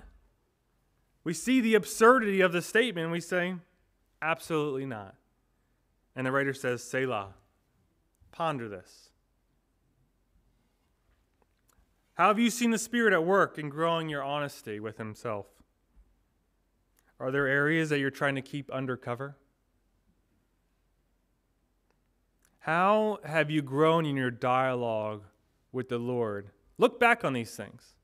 [1.23, 3.09] We see the absurdity of the statement.
[3.11, 3.55] We say,
[4.21, 5.15] absolutely not.
[6.15, 7.33] And the writer says, Selah.
[8.35, 9.11] Ponder this.
[12.15, 15.45] How have you seen the Spirit at work in growing your honesty with Himself?
[17.17, 19.37] Are there areas that you're trying to keep undercover?
[22.59, 25.23] How have you grown in your dialogue
[25.71, 26.49] with the Lord?
[26.77, 27.95] Look back on these things.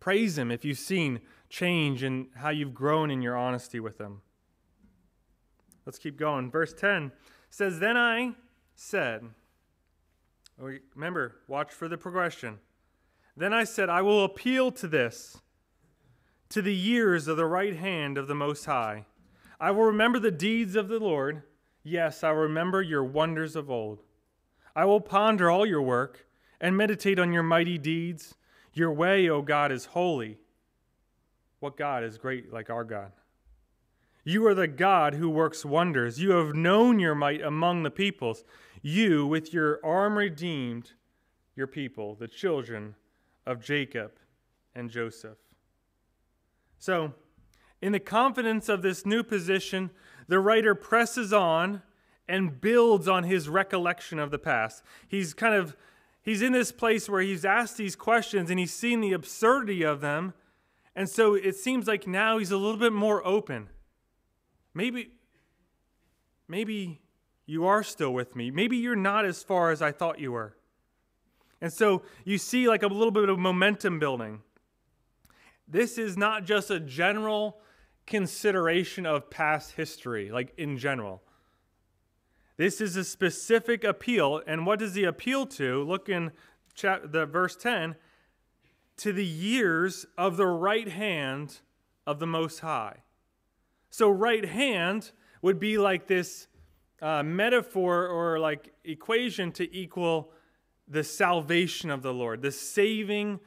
[0.00, 4.22] Praise Him if you've seen change in how you've grown in your honesty with Him.
[5.84, 6.50] Let's keep going.
[6.50, 7.12] Verse 10
[7.48, 8.34] says, Then I
[8.76, 9.22] said,
[10.62, 12.58] oh, remember, watch for the progression.
[13.36, 15.38] Then I said, I will appeal to this,
[16.50, 19.06] to the years of the right hand of the Most High.
[19.58, 21.42] I will remember the deeds of the Lord.
[21.82, 24.02] Yes, I will remember your wonders of old.
[24.74, 26.26] I will ponder all your work
[26.60, 28.34] and meditate on your mighty deeds.
[28.74, 30.38] Your way, O God, is holy.
[31.60, 33.12] What God is great like our God?
[34.24, 36.20] You are the God who works wonders.
[36.20, 38.44] You have known your might among the peoples.
[38.86, 40.92] You, with your arm, redeemed
[41.56, 42.94] your people, the children
[43.44, 44.12] of Jacob
[44.76, 45.38] and Joseph.
[46.78, 47.12] So,
[47.82, 49.90] in the confidence of this new position,
[50.28, 51.82] the writer presses on
[52.28, 54.84] and builds on his recollection of the past.
[55.08, 55.76] He's kind of
[56.22, 60.00] he's in this place where he's asked these questions and he's seen the absurdity of
[60.00, 60.32] them.
[60.94, 63.68] And so it seems like now he's a little bit more open.
[64.72, 65.10] Maybe
[66.46, 67.00] maybe
[67.46, 68.50] you are still with me.
[68.50, 70.56] Maybe you're not as far as I thought you were.
[71.60, 74.42] And so you see like a little bit of momentum building.
[75.66, 77.58] This is not just a general
[78.06, 81.22] consideration of past history, like in general.
[82.56, 84.42] This is a specific appeal.
[84.46, 85.82] And what does he appeal to?
[85.82, 86.32] Look in
[86.74, 87.96] chap- the verse 10
[88.98, 91.60] to the years of the right hand
[92.06, 93.02] of the Most High.
[93.90, 96.48] So, right hand would be like this
[97.02, 100.32] uh, metaphor or like equation to equal
[100.88, 103.40] the salvation of the Lord, the saving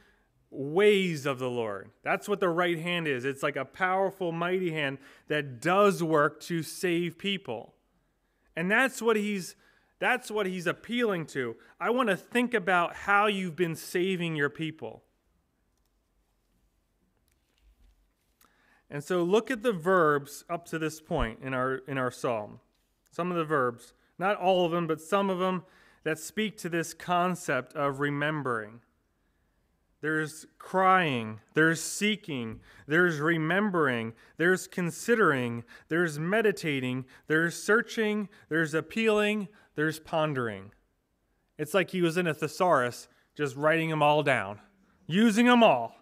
[0.51, 1.91] ways of the Lord.
[2.03, 3.25] That's what the right hand is.
[3.25, 7.73] It's like a powerful, mighty hand that does work to save people.
[8.55, 9.55] And that's what he's
[9.99, 11.57] that's what he's appealing to.
[11.77, 15.03] I want to think about how you've been saving your people.
[18.89, 22.59] And so look at the verbs up to this point in our in our psalm.
[23.11, 25.63] Some of the verbs, not all of them, but some of them
[26.03, 28.81] that speak to this concept of remembering.
[30.01, 39.99] There's crying, there's seeking, there's remembering, there's considering, there's meditating, there's searching, there's appealing, there's
[39.99, 40.71] pondering.
[41.57, 44.59] It's like he was in a thesaurus, just writing them all down,
[45.05, 45.95] using them all.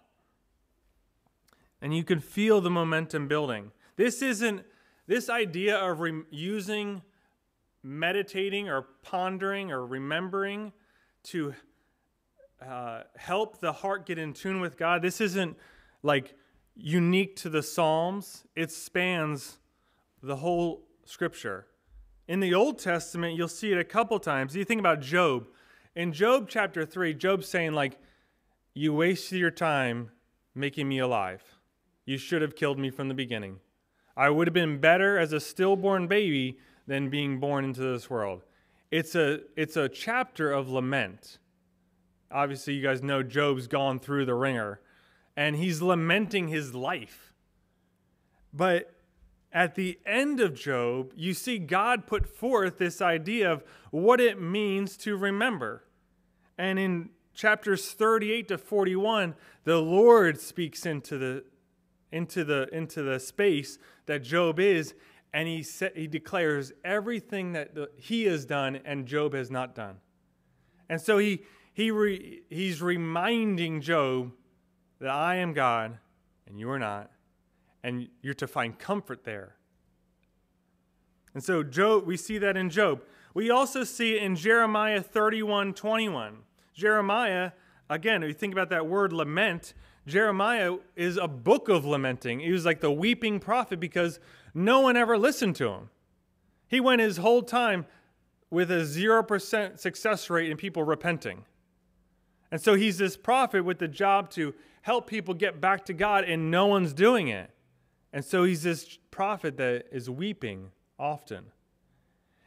[1.82, 3.72] And you can feel the momentum building.
[3.96, 4.64] This isn't,
[5.08, 7.02] this idea of re- using
[7.82, 10.72] meditating or pondering or remembering
[11.24, 11.54] to
[12.64, 15.02] uh, help the heart get in tune with God.
[15.02, 15.56] This isn't
[16.02, 16.36] like
[16.76, 19.58] unique to the Psalms, it spans
[20.22, 21.66] the whole scripture.
[22.28, 24.54] In the Old Testament, you'll see it a couple times.
[24.54, 25.48] You think about Job.
[25.96, 27.98] In Job chapter 3, Job's saying, like,
[28.74, 30.10] you wasted your time
[30.54, 31.42] making me alive.
[32.04, 33.60] You should have killed me from the beginning.
[34.18, 36.58] I would have been better as a stillborn baby
[36.88, 38.42] than being born into this world.
[38.90, 41.38] It's a, it's a chapter of lament.
[42.28, 44.80] Obviously, you guys know Job's gone through the wringer
[45.36, 47.32] and he's lamenting his life.
[48.52, 48.92] But
[49.52, 53.62] at the end of Job, you see God put forth this idea of
[53.92, 55.84] what it means to remember.
[56.58, 61.44] And in chapters 38 to 41, the Lord speaks into the
[62.12, 64.94] into the into the space that Job is
[65.32, 69.74] and he sa- he declares everything that the, he has done and Job has not
[69.74, 69.96] done.
[70.88, 74.32] And so he he re, he's reminding Job
[75.00, 75.98] that I am God
[76.46, 77.10] and you are not
[77.82, 79.54] and you're to find comfort there.
[81.34, 83.02] And so Job, we see that in Job.
[83.34, 86.38] We also see it in Jeremiah 31 21.
[86.74, 87.52] Jeremiah,
[87.90, 89.74] again, if you think about that word lament,
[90.08, 92.40] Jeremiah is a book of lamenting.
[92.40, 94.18] He was like the weeping prophet because
[94.54, 95.90] no one ever listened to him.
[96.66, 97.86] He went his whole time
[98.50, 101.44] with a 0% success rate in people repenting.
[102.50, 106.24] And so he's this prophet with the job to help people get back to God,
[106.24, 107.50] and no one's doing it.
[108.10, 111.52] And so he's this prophet that is weeping often.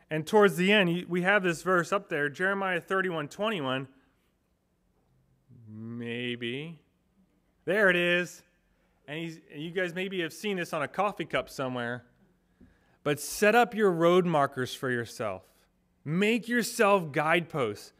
[0.09, 3.87] And towards the end, we have this verse up there, Jeremiah 31 21.
[5.69, 6.80] Maybe.
[7.71, 8.43] There it is.
[9.07, 12.03] And he's, you guys maybe have seen this on a coffee cup somewhere.
[13.01, 15.43] But set up your road markers for yourself.
[16.03, 17.93] Make yourself guideposts.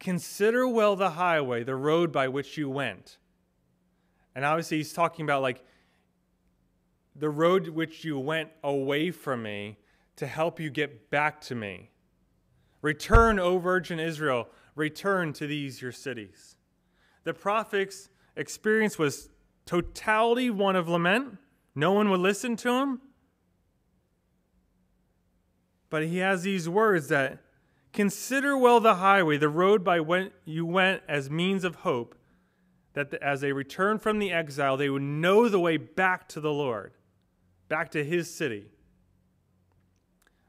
[0.00, 3.18] Consider well the highway, the road by which you went.
[4.34, 5.62] And obviously, he's talking about like
[7.14, 9.76] the road which you went away from me
[10.16, 11.90] to help you get back to me.
[12.80, 16.56] Return, O Virgin Israel, return to these your cities.
[17.24, 18.08] The prophet's
[18.38, 19.28] experience was
[19.66, 21.38] totality one of lament.
[21.74, 23.00] No one would listen to him.
[25.90, 27.38] But he has these words that
[27.92, 32.14] consider well the highway, the road by which you went as means of hope,
[32.94, 36.52] that as they return from the exile, they would know the way back to the
[36.52, 36.92] Lord
[37.68, 38.66] back to his city.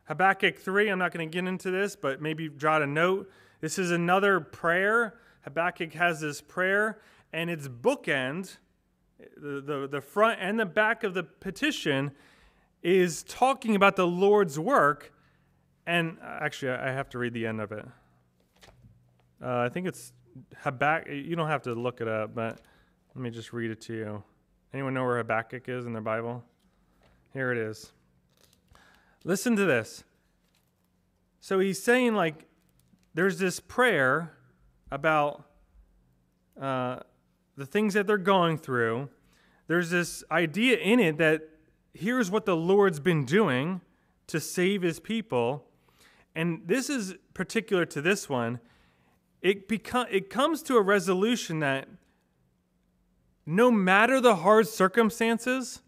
[0.05, 3.29] Habakkuk 3, I'm not going to get into this, but maybe jot a note.
[3.61, 5.19] This is another prayer.
[5.41, 6.99] Habakkuk has this prayer,
[7.31, 8.57] and its bookend,
[9.37, 12.11] the, the, the front and the back of the petition,
[12.81, 15.13] is talking about the Lord's work.
[15.85, 17.85] And actually, I have to read the end of it.
[19.43, 20.13] Uh, I think it's
[20.57, 21.11] Habakkuk.
[21.11, 22.61] You don't have to look it up, but
[23.15, 24.23] let me just read it to you.
[24.73, 26.43] Anyone know where Habakkuk is in their Bible?
[27.33, 27.91] Here it is.
[29.23, 30.03] Listen to this.
[31.39, 32.47] So he's saying, like,
[33.13, 34.33] there's this prayer
[34.91, 35.43] about
[36.61, 36.99] uh,
[37.59, 39.09] the things that they're going through.
[39.67, 41.41] There's this idea in it that
[41.93, 43.81] here's what the Lord's been doing
[44.27, 45.65] to save his people.
[46.33, 48.61] And this is particular to this one.
[49.41, 51.89] It, become, it comes to a resolution that
[53.45, 55.81] no matter the hard circumstances,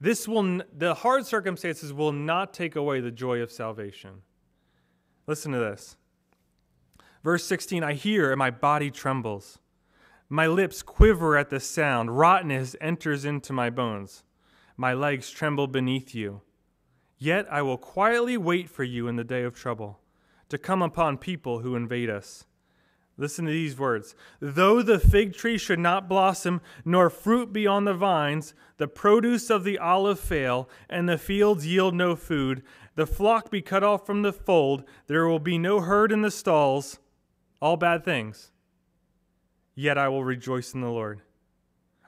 [0.00, 4.22] this will the hard circumstances will not take away the joy of salvation.
[5.26, 5.96] Listen to this.
[7.22, 9.58] Verse 16, I hear and my body trembles.
[10.28, 12.18] My lips quiver at the sound.
[12.18, 14.24] Rottenness enters into my bones.
[14.76, 16.42] My legs tremble beneath you.
[17.16, 20.00] Yet I will quietly wait for you in the day of trouble,
[20.48, 22.44] to come upon people who invade us.
[23.16, 24.14] Listen to these words.
[24.40, 29.48] Though the fig tree should not blossom, nor fruit be on the vines, the produce
[29.48, 32.62] of the olive fail, and the fields yield no food,
[32.96, 36.30] the flock be cut off from the fold, there will be no herd in the
[36.30, 36.98] stalls,
[37.62, 38.52] all bad things.
[39.76, 41.20] Yet I will rejoice in the Lord.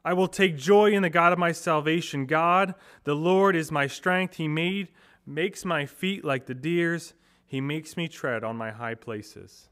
[0.04, 2.26] I will take joy in the God of my salvation.
[2.26, 4.34] God, the Lord, is my strength.
[4.36, 4.88] He made
[5.26, 7.12] makes my feet like the deer's.
[7.46, 9.68] He makes me tread on my high places.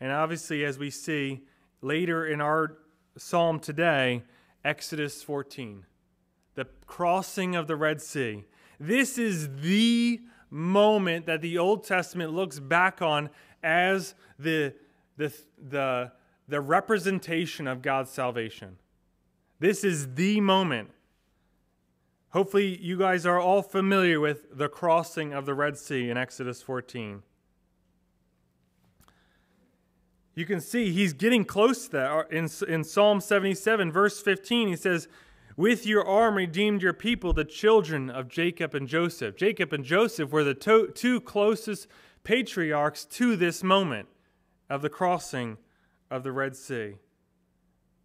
[0.00, 1.42] And obviously, as we see
[1.82, 2.78] later in our
[3.16, 4.22] psalm today,
[4.64, 5.84] Exodus 14,
[6.54, 8.44] the crossing of the Red Sea.
[8.78, 13.30] This is the moment that the Old Testament looks back on
[13.62, 14.74] as the,
[15.20, 15.32] the,
[15.70, 16.12] the,
[16.48, 18.76] the representation of God's salvation.
[19.58, 20.90] This is the moment.
[22.30, 26.62] Hopefully, you guys are all familiar with the crossing of the Red Sea in Exodus
[26.62, 27.22] 14
[30.40, 32.32] you can see he's getting close to that.
[32.32, 35.06] In, in Psalm 77, verse 15, he says,
[35.54, 39.36] With your arm redeemed your people, the children of Jacob and Joseph.
[39.36, 41.88] Jacob and Joseph were the to- two closest
[42.24, 44.08] patriarchs to this moment
[44.70, 45.58] of the crossing
[46.10, 46.94] of the Red Sea.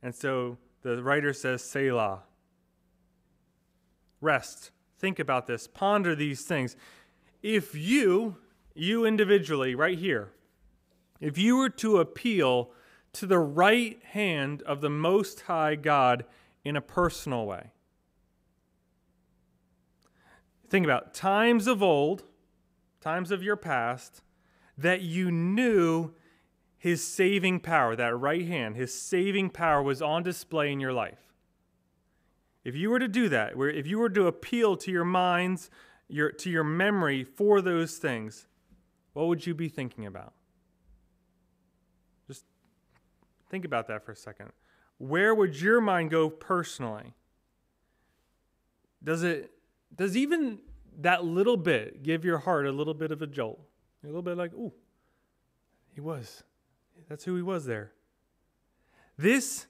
[0.01, 2.23] And so the writer says Selah.
[4.19, 4.71] Rest.
[4.97, 5.67] Think about this.
[5.67, 6.75] Ponder these things.
[7.43, 8.37] If you,
[8.73, 10.31] you individually, right here,
[11.21, 12.71] if you were to appeal
[13.13, 16.25] to the right hand of the Most High God
[16.63, 17.71] in a personal way,
[20.69, 22.23] think about times of old,
[22.99, 24.21] times of your past,
[24.77, 26.11] that you knew
[26.85, 31.17] his saving power, that right hand, his saving power was on display in your life.
[32.63, 35.71] If you were to do that, if you were to appeal to your minds,
[36.07, 38.45] your, to your memory for those things,
[39.13, 40.33] what would you be thinking about?
[42.27, 42.45] Just
[43.49, 44.51] think about that for a second.
[44.99, 47.15] Where would your mind go personally?
[49.03, 49.49] Does it
[49.95, 50.59] does even
[50.99, 53.59] that little bit give your heart a little bit of a jolt?
[54.03, 54.71] A little bit like, ooh,
[55.95, 56.43] he was.
[57.09, 57.91] That's who he was there.
[59.17, 59.67] This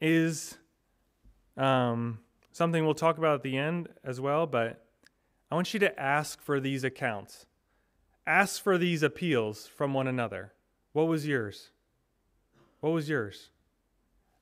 [0.00, 0.58] is
[1.56, 2.18] um,
[2.52, 4.84] something we'll talk about at the end as well, but
[5.50, 7.46] I want you to ask for these accounts.
[8.26, 10.52] Ask for these appeals from one another.
[10.92, 11.70] What was yours?
[12.80, 13.50] What was yours?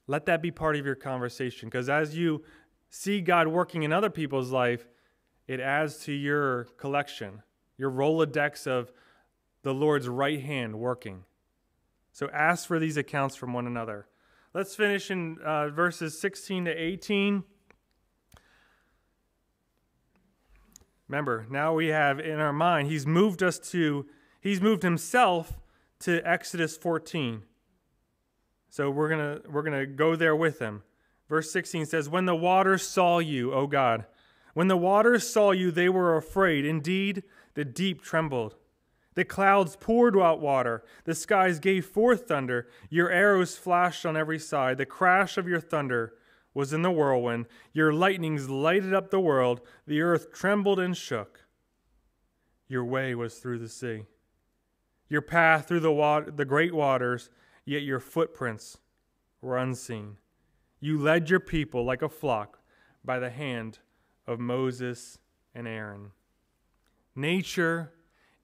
[0.07, 2.43] Let that be part of your conversation because as you
[2.91, 4.87] see God working in other people's life,
[5.47, 7.43] it adds to your collection,
[7.77, 8.93] your Rolodex of
[9.63, 11.25] the Lord's right hand working.
[12.15, 14.07] So ask for these accounts from one another.
[14.55, 17.43] Let's finish in uh, verses 16 to 18.
[21.09, 24.07] Remember, now we have in our mind, he's moved us to,
[24.41, 25.59] he's moved himself
[26.01, 27.43] to Exodus 14.
[28.71, 30.85] So we're going to we're going to go there with him.
[31.29, 34.05] Verse 16 says, "When the waters saw you, O God,
[34.53, 36.65] when the waters saw you, they were afraid.
[36.65, 38.55] Indeed, the deep trembled.
[39.15, 40.85] The clouds poured out water.
[41.05, 42.69] The skies gave forth thunder.
[42.91, 44.79] Your arrows flashed on every side.
[44.79, 46.15] The crash of your thunder
[46.53, 47.47] was in the whirlwind.
[47.73, 49.61] Your lightnings lighted up the world.
[49.87, 51.45] The earth trembled and shook.
[52.69, 54.05] Your way was through the sea,
[55.09, 57.29] your path through the, water, the great waters,
[57.65, 58.79] yet your footprints
[59.43, 60.17] were unseen.
[60.81, 62.59] You led your people like a flock
[63.05, 63.81] by the hand
[64.27, 65.19] of Moses
[65.55, 66.13] and Aaron.
[67.15, 67.93] Nature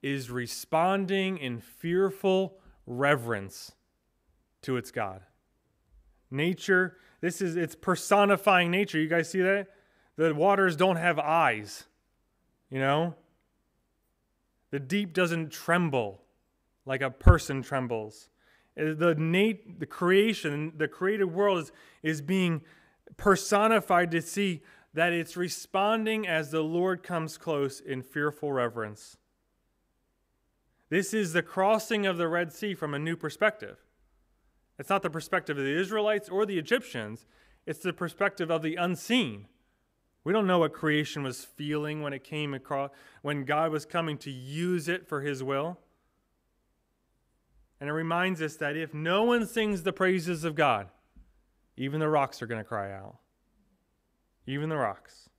[0.01, 3.73] is responding in fearful reverence
[4.63, 5.21] to its God.
[6.29, 8.99] Nature, this is it's personifying nature.
[8.99, 9.67] You guys see that?
[10.17, 11.85] The waters don't have eyes.
[12.69, 13.15] You know?
[14.71, 16.21] The deep doesn't tremble
[16.85, 18.29] like a person trembles.
[18.79, 21.71] Uh, the nat- the creation, the created world is,
[22.01, 22.61] is being
[23.17, 24.61] personified to see
[24.93, 29.17] that it's responding as the Lord comes close in fearful reverence.
[30.91, 33.77] This is the crossing of the Red Sea from a new perspective.
[34.77, 37.25] It's not the perspective of the Israelites or the Egyptians,
[37.65, 39.47] it's the perspective of the unseen.
[40.25, 44.17] We don't know what creation was feeling when it came across, when God was coming
[44.17, 45.79] to use it for his will.
[47.79, 50.89] And it reminds us that if no one sings the praises of God,
[51.77, 53.15] even the rocks are going to cry out.
[54.45, 55.29] Even the rocks.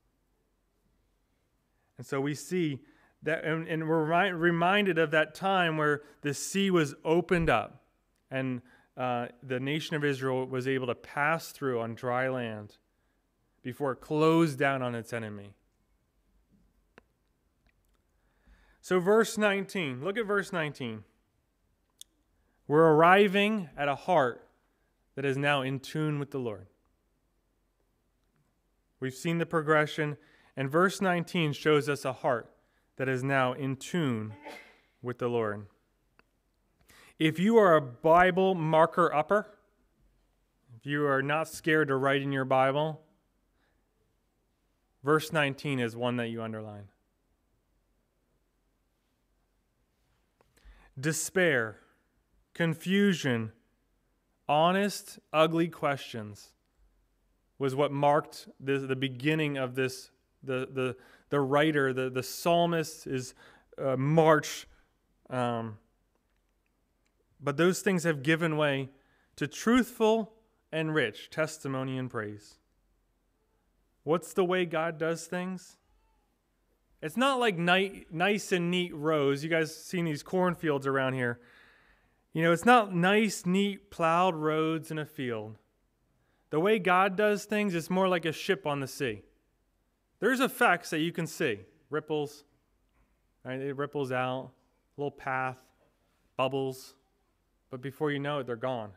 [1.99, 2.81] And so we see
[3.23, 7.83] that, and, and we're remind, reminded of that time where the sea was opened up
[8.31, 8.63] and
[8.97, 12.77] uh, the nation of Israel was able to pass through on dry land
[13.63, 15.55] before it closed down on its enemy.
[18.81, 21.05] So, verse 19, look at verse 19.
[22.67, 24.49] We're arriving at a heart
[25.15, 26.67] that is now in tune with the Lord.
[28.99, 30.17] We've seen the progression,
[30.57, 32.52] and verse 19 shows us a heart
[32.97, 34.35] that is now in tune
[35.03, 35.67] with the Lord.
[37.19, 39.47] If you are a Bible marker upper,
[40.77, 43.01] if you are not scared to write in your Bible,
[45.05, 46.89] verse 19 is one that you underline.
[50.99, 51.79] Despair,
[52.55, 53.53] confusion,
[54.49, 56.51] honest, ugly questions
[57.59, 60.11] was what marked the, the beginning of this,
[60.43, 60.97] the, the,
[61.33, 63.33] the writer, the, the psalmist is
[63.83, 64.67] uh, march.
[65.31, 65.79] Um,
[67.41, 68.91] but those things have given way
[69.37, 70.35] to truthful
[70.71, 72.59] and rich testimony and praise.
[74.05, 75.79] What's the way God does things?
[77.01, 79.43] It's not like ni- nice and neat rows.
[79.43, 81.41] You guys seen these cornfields around here.
[82.35, 85.57] You know, it's not nice, neat, plowed roads in a field.
[86.51, 89.23] The way God does things is more like a ship on the sea.
[90.23, 91.59] There's effects that you can see
[91.91, 92.45] ripples,
[93.45, 93.61] right?
[93.61, 94.53] It ripples out,
[94.97, 95.59] little path,
[96.37, 96.95] bubbles,
[97.73, 98.93] but before you know it, they're gone.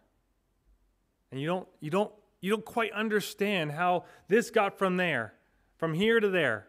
[1.32, 2.12] And you don't, you don't
[2.42, 5.34] you don't quite understand how this got from there,
[5.78, 6.68] from here to there.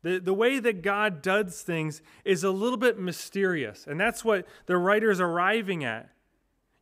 [0.00, 4.46] The, the way that God does things is a little bit mysterious, and that's what
[4.64, 6.08] the writer's arriving at.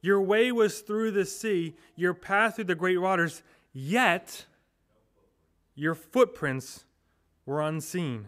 [0.03, 4.47] Your way was through the sea, your path through the great waters, yet
[5.77, 6.85] your footprints
[7.45, 8.27] were unseen.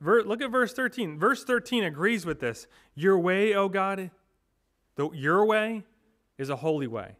[0.00, 1.18] Look at verse 13.
[1.18, 2.66] Verse 13 agrees with this.
[2.94, 4.10] Your way, O God,
[4.96, 5.84] the, your way
[6.36, 7.16] is a holy way.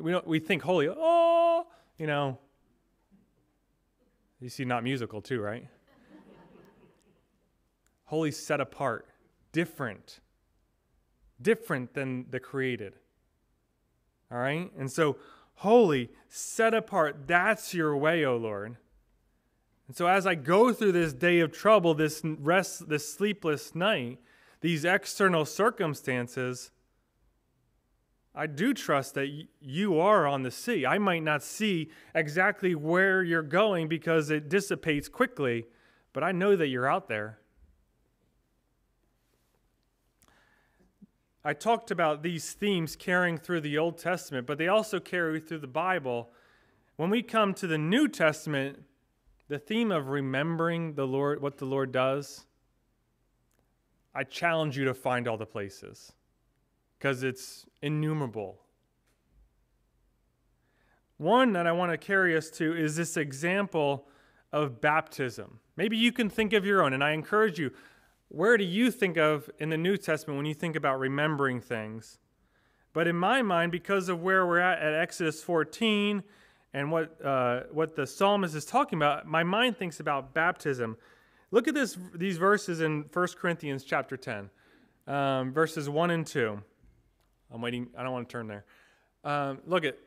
[0.00, 2.38] We, don't, we think holy, oh, you know.
[4.40, 5.66] You see, not musical too, right?
[8.04, 9.06] holy set apart,
[9.52, 10.20] different,
[11.42, 12.94] different than the created.
[14.32, 14.70] All right?
[14.78, 15.18] And so,
[15.58, 18.76] holy, set apart, that's your way, O Lord.
[19.86, 24.18] And so, as I go through this day of trouble, this rest, this sleepless night,
[24.60, 26.70] these external circumstances,
[28.34, 30.86] I do trust that you are on the sea.
[30.86, 35.64] I might not see exactly where you're going because it dissipates quickly,
[36.12, 37.38] but I know that you're out there.
[41.44, 45.60] I talked about these themes carrying through the Old Testament, but they also carry through
[45.60, 46.30] the Bible.
[46.96, 48.82] When we come to the New Testament,
[49.48, 52.44] the theme of remembering the Lord, what the Lord does,
[54.14, 56.12] I challenge you to find all the places
[56.98, 58.58] because it's innumerable.
[61.18, 64.08] One that I want to carry us to is this example
[64.52, 65.60] of baptism.
[65.76, 67.72] Maybe you can think of your own, and I encourage you
[68.28, 72.18] where do you think of in the New Testament when you think about remembering things?
[72.92, 76.22] But in my mind, because of where we're at at Exodus 14
[76.74, 80.96] and what, uh, what the psalmist is talking about, my mind thinks about baptism.
[81.50, 84.50] Look at this, these verses in 1 Corinthians chapter 10,
[85.06, 86.60] um, verses 1 and 2.
[87.52, 87.88] I'm waiting.
[87.96, 88.64] I don't want to turn there.
[89.24, 89.98] Um, look at,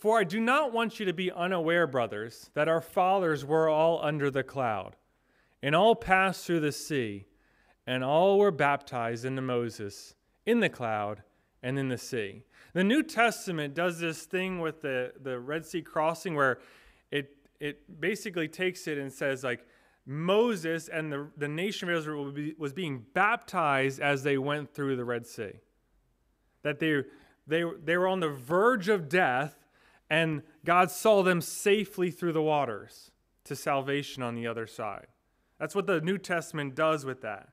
[0.00, 4.04] for I do not want you to be unaware, brothers, that our fathers were all
[4.04, 4.96] under the cloud,
[5.62, 7.24] and all passed through the sea,
[7.86, 10.14] and all were baptized into Moses
[10.46, 11.22] in the cloud
[11.62, 12.44] and in the sea.
[12.72, 16.58] The New Testament does this thing with the, the Red Sea crossing where
[17.10, 19.66] it, it basically takes it and says, like,
[20.06, 25.04] Moses and the, the nation of Israel was being baptized as they went through the
[25.04, 25.60] Red Sea.
[26.62, 27.04] That they,
[27.46, 29.56] they, they were on the verge of death,
[30.10, 33.12] and God saw them safely through the waters
[33.44, 35.06] to salvation on the other side.
[35.58, 37.48] That's what the New Testament does with that.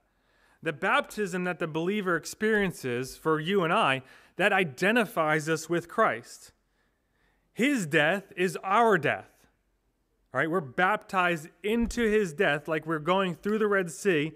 [0.63, 4.03] The baptism that the believer experiences for you and I
[4.35, 6.51] that identifies us with Christ.
[7.53, 9.47] His death is our death.
[10.33, 14.31] All right, we're baptized into his death like we're going through the Red Sea,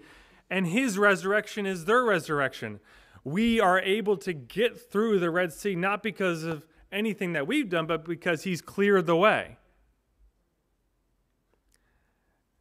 [0.50, 2.80] and his resurrection is their resurrection.
[3.24, 7.68] We are able to get through the Red Sea not because of anything that we've
[7.68, 9.56] done, but because he's cleared the way.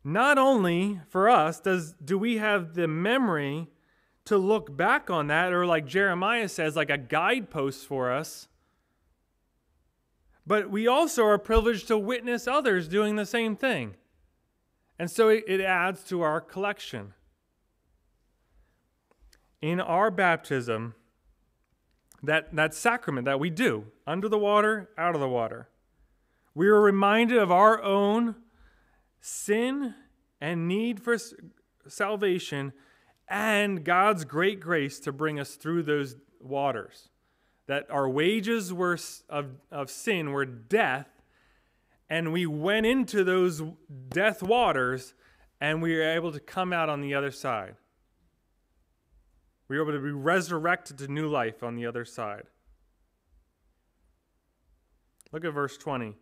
[0.07, 3.69] Not only for us does do we have the memory
[4.25, 8.47] to look back on that, or like Jeremiah says, like a guidepost for us.
[10.45, 13.95] But we also are privileged to witness others doing the same thing.
[14.99, 17.13] And so it, adds to our collection.
[19.61, 20.93] In our baptism,
[22.21, 25.67] that, that sacrament that we do, under the water, out of the water,
[26.53, 28.35] we are reminded of our own
[29.25, 29.95] sin
[30.39, 31.17] and need for
[31.87, 32.71] salvation
[33.27, 37.09] and God's great grace to bring us through those waters.
[37.65, 41.07] That our wages were of, of sin were death,
[42.07, 43.63] and we went into those
[44.09, 45.15] death waters,
[45.59, 47.75] and we were able to come out on the other side.
[49.67, 52.43] We were able to be resurrected to new life on the other side.
[55.31, 56.09] Look at verse 20.
[56.09, 56.15] It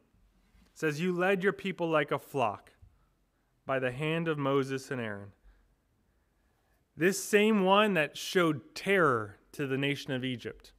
[0.73, 2.72] says, You led your people like a flock
[3.65, 5.31] by the hand of Moses and Aaron.
[6.95, 10.73] This same one that showed terror to the nation of Egypt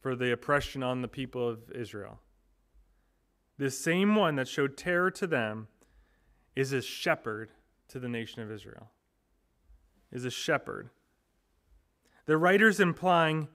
[0.00, 2.20] for the oppression on the people of Israel.
[3.58, 5.68] This same one that showed terror to them
[6.56, 7.52] is a shepherd
[7.88, 8.90] to the nation of Israel.
[10.10, 10.90] Is a shepherd.
[12.26, 13.48] The writer's implying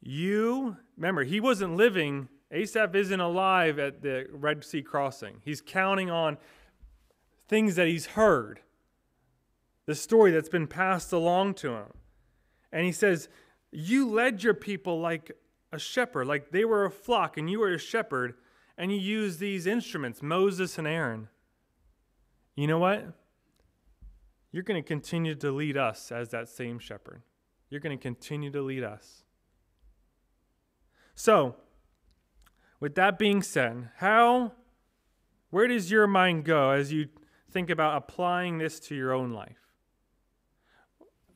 [0.00, 5.40] you, remember, he wasn't living, Asaph isn't alive at the Red Sea crossing.
[5.44, 6.38] He's counting on
[7.48, 8.60] things that he's heard
[9.86, 11.92] the story that's been passed along to him.
[12.72, 13.28] And he says,
[13.70, 15.32] You led your people like
[15.72, 18.34] a shepherd, like they were a flock and you were a shepherd,
[18.76, 21.28] and you used these instruments, Moses and Aaron.
[22.56, 23.04] You know what?
[24.52, 27.22] You're going to continue to lead us as that same shepherd.
[27.70, 29.24] You're going to continue to lead us.
[31.16, 31.56] So,
[32.78, 34.52] with that being said, how,
[35.50, 37.08] where does your mind go as you
[37.54, 39.56] think about applying this to your own life?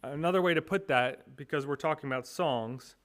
[0.03, 2.97] Another way to put that, because we're talking about songs,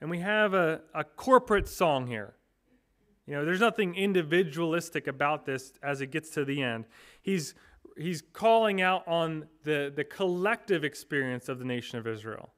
[0.00, 2.34] and we have a, a corporate song here.
[3.26, 6.86] You know, there's nothing individualistic about this as it gets to the end.
[7.20, 7.54] He's
[7.96, 12.52] he's calling out on the, the collective experience of the nation of Israel.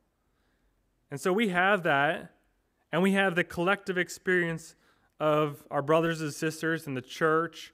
[1.10, 2.34] And so we have that,
[2.92, 4.76] and we have the collective experience
[5.18, 7.72] of our brothers and sisters in the church.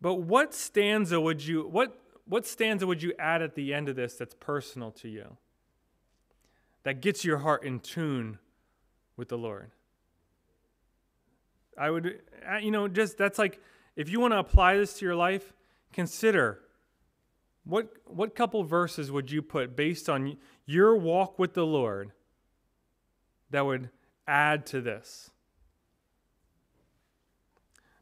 [0.00, 3.96] But what stanza would you what what stanza would you add at the end of
[3.96, 5.36] this that's personal to you?
[6.82, 8.38] That gets your heart in tune
[9.16, 9.70] with the Lord.
[11.78, 12.20] I would,
[12.50, 13.60] uh, you know, just that's like
[13.96, 15.52] if you want to apply this to your life,
[15.92, 16.60] consider
[17.64, 22.12] what what couple verses would you put based on your walk with the Lord
[23.50, 23.90] that would
[24.26, 25.30] add to this?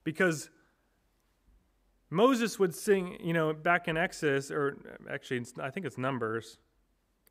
[0.03, 0.51] Because
[2.11, 4.77] Moses would sing, you know, back in Exodus, or
[5.11, 6.59] actually, I think it's Numbers,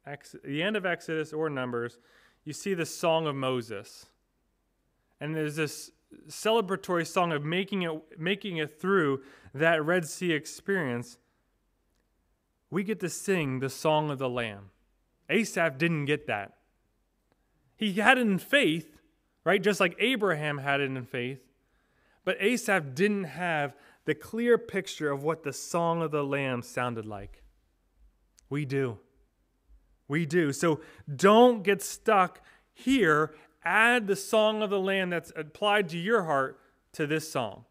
[0.05, 1.97] Ex- the end of Exodus or Numbers,
[2.43, 4.07] you see the Song of Moses.
[5.21, 5.91] And there's this
[6.27, 9.21] celebratory song of making it, making it through
[9.53, 11.17] that Red Sea experience.
[12.69, 14.71] We get to sing the Song of the Lamb.
[15.29, 16.53] Asaph didn't get that.
[17.77, 18.99] He had it in faith,
[19.45, 19.61] right?
[19.61, 21.39] Just like Abraham had it in faith.
[22.25, 23.73] But Asaph didn't have
[24.05, 27.43] the clear picture of what the Song of the Lamb sounded like.
[28.49, 28.99] We do.
[30.07, 30.51] We do.
[30.53, 30.81] So
[31.15, 32.41] don't get stuck
[32.73, 33.33] here.
[33.65, 36.59] Add the song of the Lamb that's applied to your heart
[36.91, 37.65] to this song.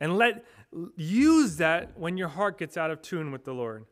[0.00, 0.44] And let
[0.96, 3.84] use that when your heart gets out of tune with the Lord.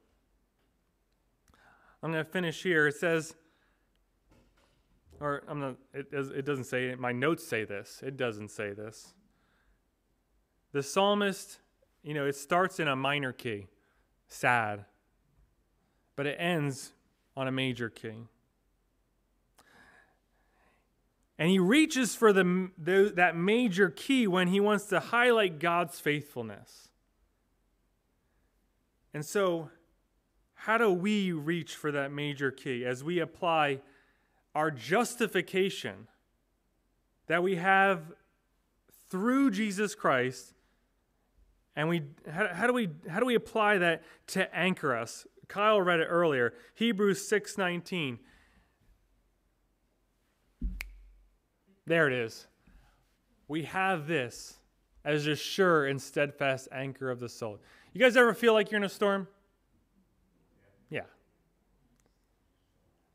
[2.02, 2.88] I'm going to finish here.
[2.88, 3.34] It says,
[5.20, 6.98] or I'm not, it, it doesn't say it.
[6.98, 8.00] My notes say this.
[8.04, 9.14] It doesn't say this.
[10.72, 11.58] The psalmist,
[12.02, 13.66] you know, it starts in a minor key,
[14.28, 14.84] sad,
[16.16, 16.92] but it ends
[17.36, 18.26] on a major key.
[21.38, 25.98] And he reaches for the, the, that major key when he wants to highlight God's
[25.98, 26.88] faithfulness.
[29.12, 29.70] And so,
[30.54, 33.80] how do we reach for that major key as we apply
[34.54, 36.06] our justification
[37.26, 38.12] that we have
[39.10, 40.54] through Jesus Christ?
[41.74, 45.26] And we, how, how, do we, how do we apply that to anchor us?
[45.48, 46.54] Kyle read it earlier.
[46.74, 48.18] Hebrews 6:19.
[51.84, 52.46] There it is.
[53.48, 54.58] We have this
[55.04, 57.58] as a sure and steadfast anchor of the soul.
[57.92, 59.28] You guys ever feel like you're in a storm?
[60.88, 61.02] Yeah.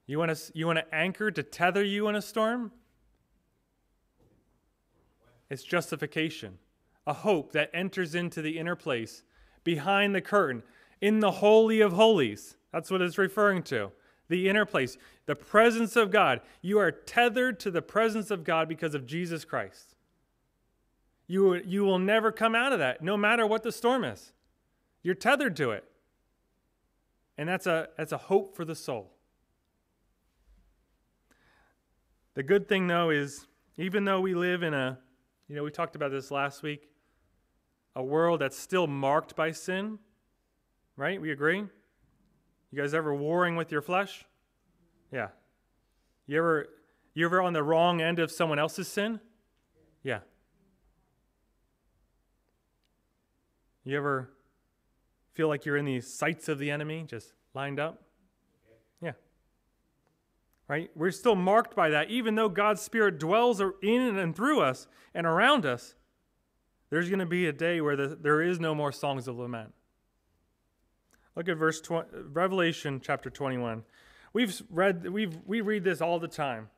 [0.06, 2.72] You want to you want to anchor to tether you in a storm?
[5.50, 6.60] It's justification,
[7.08, 9.24] a hope that enters into the inner place
[9.64, 10.62] behind the curtain
[11.02, 12.58] in the Holy of Holies.
[12.72, 13.92] That's what it's referring to.
[14.28, 16.42] The inner place, the presence of God.
[16.62, 19.96] You are tethered to the presence of God because of Jesus Christ.
[21.28, 24.34] You, you will never come out of that, no matter what the storm is.
[25.02, 25.86] You're tethered to it.
[27.38, 29.14] And that's a, that's a hope for the soul.
[32.34, 33.48] The good thing, though, is
[33.78, 35.00] even though we live in a,
[35.48, 36.90] you know, we talked about this last week,
[37.98, 40.00] a world that's still marked by sin,
[40.98, 41.22] Right?
[41.22, 41.60] We agree?
[41.60, 44.26] You guys ever warring with your flesh?
[45.14, 45.28] Yeah.
[46.26, 46.70] You ever
[47.14, 49.20] you ever on the wrong end of someone else's sin?
[50.04, 50.20] Yeah.
[53.84, 54.32] You ever
[55.34, 58.02] feel like you're in the sights of the enemy just lined up?
[59.02, 59.14] Yeah.
[60.68, 60.90] Right?
[60.96, 62.10] We're still marked by that.
[62.10, 65.96] Even though God's Spirit dwells in and through us and around us,
[66.90, 69.74] there's going to be a day where the, there is no more songs of lament.
[71.36, 73.84] Look at verse 20, Revelation chapter 21.
[74.34, 76.70] We've read we've we read this all the time.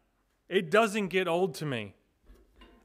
[0.49, 1.95] It doesn't get old to me.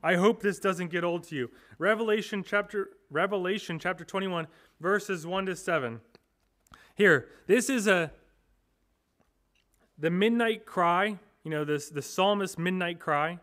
[0.03, 1.51] I hope this doesn't get old to you.
[1.79, 4.47] Revelation chapter Revelation chapter 21
[4.81, 6.01] verses 1 to 7.
[6.95, 8.12] Here, this is a
[9.99, 13.39] the midnight cry, you know, this the psalmist midnight cry.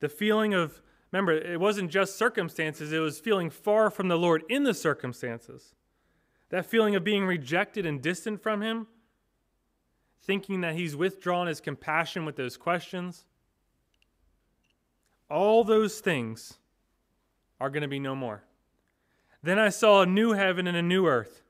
[0.00, 4.42] The feeling of remember, it wasn't just circumstances, it was feeling far from the Lord
[4.48, 5.74] in the circumstances.
[6.50, 8.86] That feeling of being rejected and distant from Him,
[10.22, 13.24] thinking that He's withdrawn His compassion with those questions.
[15.30, 16.58] All those things
[17.60, 18.44] are going to be no more.
[19.42, 21.42] Then I saw a new heaven and a new earth.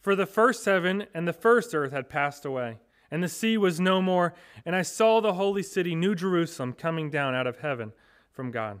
[0.00, 2.78] For the first heaven and the first earth had passed away,
[3.10, 4.34] and the sea was no more.
[4.64, 7.92] And I saw the holy city, New Jerusalem, coming down out of heaven
[8.32, 8.80] from God,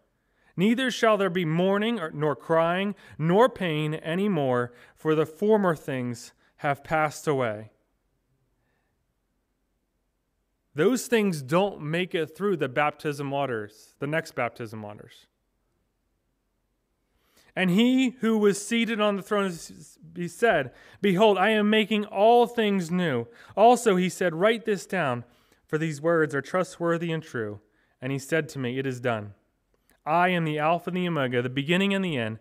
[0.55, 6.33] Neither shall there be mourning, nor crying, nor pain any more, for the former things
[6.57, 7.71] have passed away.
[10.73, 15.27] Those things don't make it through the baptism waters, the next baptism waters.
[17.55, 19.51] And he who was seated on the throne,
[20.15, 20.71] he said,
[21.01, 23.27] Behold, I am making all things new.
[23.57, 25.25] Also, he said, Write this down,
[25.67, 27.59] for these words are trustworthy and true.
[28.01, 29.33] And he said to me, It is done.
[30.05, 32.39] I am the Alpha and the Omega, the beginning and the end.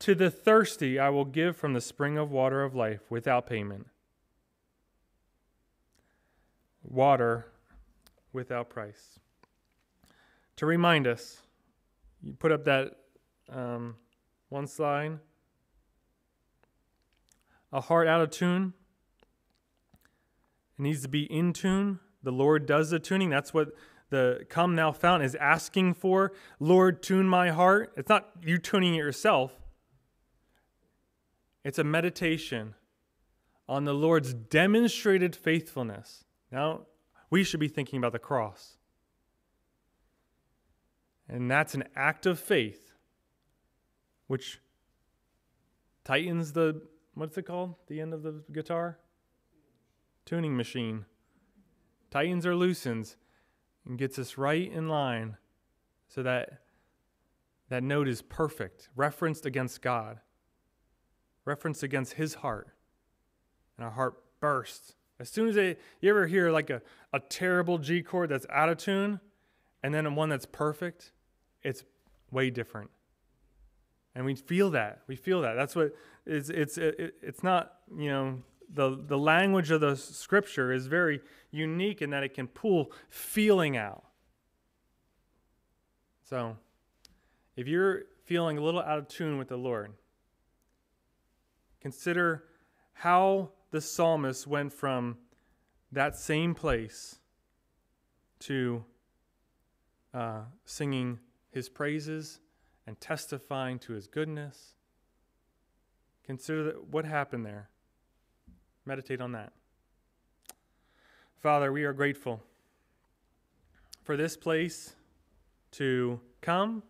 [0.00, 3.86] To the thirsty I will give from the spring of water of life without payment.
[6.82, 7.46] Water
[8.32, 9.18] without price.
[10.56, 11.42] To remind us,
[12.22, 12.96] you put up that.
[13.50, 13.96] Um,
[14.48, 15.18] one slide.
[17.72, 18.72] A heart out of tune.
[20.78, 21.98] It needs to be in tune.
[22.22, 23.30] The Lord does the tuning.
[23.30, 23.70] That's what
[24.14, 26.32] the Come Thou Fountain is asking for.
[26.60, 27.92] Lord, tune my heart.
[27.96, 29.52] It's not you tuning it yourself,
[31.64, 32.74] it's a meditation
[33.68, 36.24] on the Lord's demonstrated faithfulness.
[36.52, 36.82] Now,
[37.28, 38.76] we should be thinking about the cross.
[41.28, 42.92] And that's an act of faith
[44.28, 44.60] which
[46.04, 46.82] tightens the
[47.14, 47.74] what's it called?
[47.88, 48.98] The end of the guitar?
[50.24, 51.06] Tuning machine.
[52.10, 53.16] Tightens or loosens
[53.86, 55.36] and gets us right in line
[56.08, 56.60] so that
[57.68, 60.20] that note is perfect, referenced against God,
[61.44, 62.68] referenced against his heart.
[63.76, 64.94] And our heart bursts.
[65.18, 66.82] As soon as they, you ever hear like a,
[67.12, 69.20] a terrible G chord that's out of tune
[69.82, 71.12] and then one that's perfect,
[71.62, 71.84] it's
[72.30, 72.90] way different
[74.14, 75.94] and we feel that we feel that that's what
[76.26, 78.42] it's it's it, it's not you know
[78.72, 83.76] the the language of the scripture is very unique in that it can pull feeling
[83.76, 84.04] out
[86.22, 86.56] so
[87.56, 89.92] if you're feeling a little out of tune with the lord
[91.80, 92.44] consider
[92.94, 95.16] how the psalmist went from
[95.92, 97.18] that same place
[98.38, 98.84] to
[100.12, 101.18] uh, singing
[101.50, 102.40] his praises
[102.86, 104.74] and testifying to his goodness.
[106.24, 107.68] Consider what happened there.
[108.86, 109.52] Meditate on that.
[111.38, 112.42] Father, we are grateful
[114.02, 114.94] for this place
[115.72, 116.82] to come,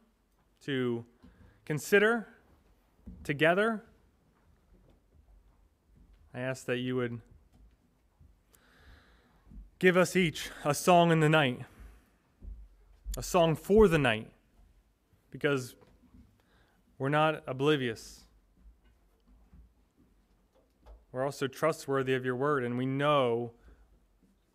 [0.63, 1.05] to
[1.65, 2.27] consider
[3.23, 3.85] together.
[6.35, 7.21] I ask that you would
[9.79, 11.61] give us each a song in the night,
[13.17, 14.31] a song for the night,
[15.31, 15.77] because
[16.99, 18.24] we're not oblivious.
[21.15, 23.53] We're also trustworthy of your word, and we know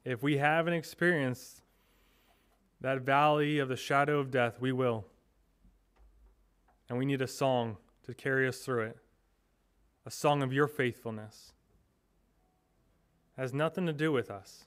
[0.04, 1.62] if we haven't experienced
[2.82, 5.06] that valley of the shadow of death, we will.
[6.90, 8.98] And we need a song to carry us through it
[10.06, 11.54] a song of your faithfulness.
[13.38, 14.66] It has nothing to do with us,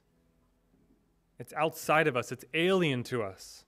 [1.39, 3.67] it's outside of us, it's alien to us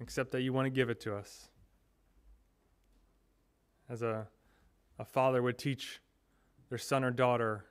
[0.00, 1.48] except that you want to give it to us.
[3.88, 4.26] As a,
[5.02, 6.00] a father would teach
[6.68, 7.64] their son or daughter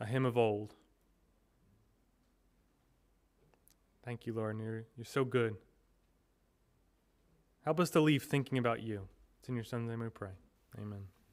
[0.00, 0.74] a hymn of old.
[4.04, 4.58] Thank you, Lord.
[4.58, 5.54] You're, you're so good.
[7.64, 9.06] Help us to leave thinking about you.
[9.38, 10.32] It's in your son's name we pray.
[10.76, 11.13] Amen.